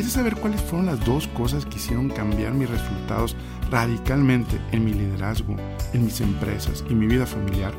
[0.00, 3.36] ¿Quieres saber cuáles fueron las dos cosas que hicieron cambiar mis resultados
[3.70, 5.56] radicalmente en mi liderazgo,
[5.92, 7.74] en mis empresas y mi vida familiar?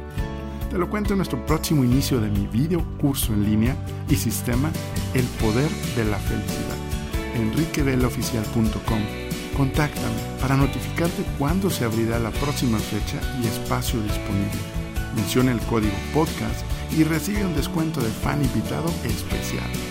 [0.70, 3.76] Te lo cuento en nuestro próximo inicio de mi video curso en línea
[4.08, 4.70] y sistema
[5.16, 6.78] El Poder de la Felicidad.
[7.38, 9.02] enriquevelaoficial.com
[9.58, 14.62] Contáctame para notificarte cuándo se abrirá la próxima fecha y espacio disponible.
[15.16, 16.64] Menciona el código podcast
[16.96, 19.91] y recibe un descuento de fan invitado especial.